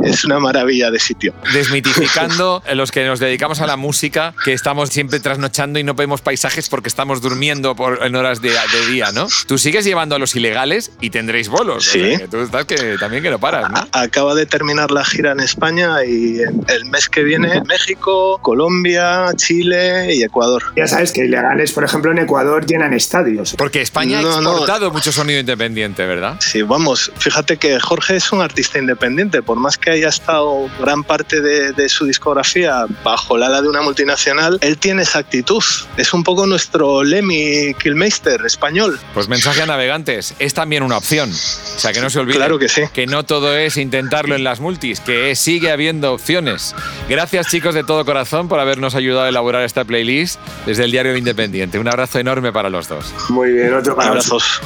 es 0.04 0.26
una 0.26 0.40
maravilla 0.40 0.92
de 0.92 1.00
sitio. 1.00 1.34
Desmitificando 1.54 2.62
los 2.74 2.92
que 2.92 3.06
nos 3.06 3.20
dedicamos 3.20 3.62
a 3.62 3.68
la 3.68 3.78
música, 3.78 4.34
que 4.44 4.54
estamos 4.54 4.90
siempre 4.90 5.20
trasnochando 5.20 5.80
y 5.80 5.84
no 5.84 5.94
vemos 5.94 6.22
paisajes 6.22 6.70
porque 6.70 6.88
estamos 6.90 7.22
durmiendo 7.22 7.76
por, 7.76 8.04
en 8.04 8.16
horas 8.16 8.42
de, 8.42 8.50
de 8.52 8.86
día, 8.92 9.12
¿no? 9.12 9.28
Tú 9.48 9.58
sigues 9.58 9.86
llevando 9.86 10.16
a 10.16 10.20
los 10.20 10.36
ilegales 10.36 10.92
y 11.02 11.10
tendréis 11.10 11.50
bolos. 11.50 11.88
o 11.88 11.92
Sí. 11.92 12.00
sea, 12.10 12.18
que 12.20 12.28
tú 12.28 12.38
estás 12.42 12.66
que 12.66 12.98
también 13.00 13.24
que 13.24 13.30
no 13.30 13.40
paras, 13.40 13.72
¿no? 13.72 13.88
Acaba 13.92 14.36
de 14.36 14.46
terminar 14.46 14.92
la 14.92 15.04
gira 15.06 15.32
en 15.32 15.40
España 15.40 16.04
y 16.06 16.40
el 16.68 16.86
mes 16.86 17.10
que 17.10 17.24
viene 17.24 17.62
México, 17.68 18.40
Colombia, 18.42 19.28
Chile 19.36 20.14
y 20.16 20.24
Ecuador. 20.24 20.64
Ya 20.76 20.88
sabes 20.88 21.12
que 21.12 21.26
ilegales, 21.26 21.72
por 21.72 21.84
ejemplo, 21.84 22.12
en 22.12 22.20
Ecuador 22.20 22.66
llenan 22.66 22.94
estadios. 22.94 23.56
Porque 23.58 23.82
España 23.82 24.22
No, 24.22 24.38
ha 24.38 24.42
no. 24.42 24.52
exportado 24.52 24.92
mucho 24.92 25.12
sonido 25.12 25.40
independiente, 25.40 26.06
¿verdad? 26.06 26.36
Sí, 26.40 26.62
vamos, 26.62 27.12
fíjate 27.18 27.58
que 27.60 27.80
Jorge 27.80 28.16
es 28.16 28.32
un 28.32 28.42
artista 28.42 28.80
independiente, 28.80 29.42
por 29.42 29.58
más 29.60 29.78
que 29.78 29.92
haya 29.92 30.10
estado 30.10 30.70
gran 30.80 31.04
parte 31.04 31.42
de, 31.42 31.74
de 31.74 31.90
su 31.90 32.06
discografía 32.06 32.86
bajo 33.04 33.36
el 33.36 33.44
ala 33.44 33.62
de 33.62 33.68
una 33.70 33.82
multinacional, 33.82 34.58
él 34.62 34.78
tiene 34.78 35.04
esa 35.04 35.20
actitud. 35.20 35.64
Es 35.98 36.14
un 36.14 36.24
poco 36.24 36.48
nuestro 36.48 37.04
Lemmy 37.04 37.74
Kilmeister 37.76 38.46
español. 38.46 39.00
Pues 39.14 39.28
mensaje 39.28 39.62
a 39.62 39.66
navegantes, 39.66 40.34
es 40.40 40.54
también 40.54 40.84
una 40.84 40.98
opción. 40.98 41.30
O 41.32 41.80
sea, 41.80 41.94
que 41.94 42.02
no 42.02 42.10
se 42.10 42.20
olviden 42.20 42.40
Claro 42.40 42.60
que 42.60 42.70
sí. 42.70 42.82
que 42.94 43.06
no 43.08 43.24
todo 43.24 43.56
es 43.58 43.78
intentarlo 43.78 44.36
en 44.36 44.44
las 44.44 44.60
multis, 44.60 45.00
que 45.00 45.36
sigue 45.36 45.72
habiendo 45.72 46.14
opciones. 46.14 46.76
Gracias 47.10 47.48
chicos 47.48 47.76
de 47.76 47.84
todo 47.84 48.06
corazón 48.06 48.48
por 48.48 48.60
habernos 48.60 48.96
ayudado 48.96 49.26
a 49.26 49.30
elaborar 49.30 49.64
esta 49.64 49.84
playlist 49.84 50.40
desde 50.66 50.86
el 50.86 50.92
diario 50.92 51.16
Independiente. 51.18 51.80
Un 51.80 51.88
abrazo 51.88 52.20
enorme 52.20 52.54
para 52.54 52.70
los 52.70 52.88
dos. 52.88 53.14
Muy 53.30 53.52
bien, 53.52 53.74
otro 53.74 53.96
para 53.96 54.10
Abrazos. 54.10 54.62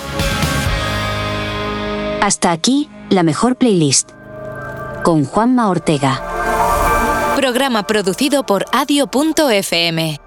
Hasta 2.23 2.53
aquí, 2.53 2.87
la 3.09 3.21
mejor 3.21 3.57
playlist. 3.57 4.11
Con 5.03 5.25
Juanma 5.25 5.67
Ortega. 5.67 6.23
Programa 7.35 7.85
producido 7.85 8.45
por 8.45 8.63
adio.fm. 8.71 10.21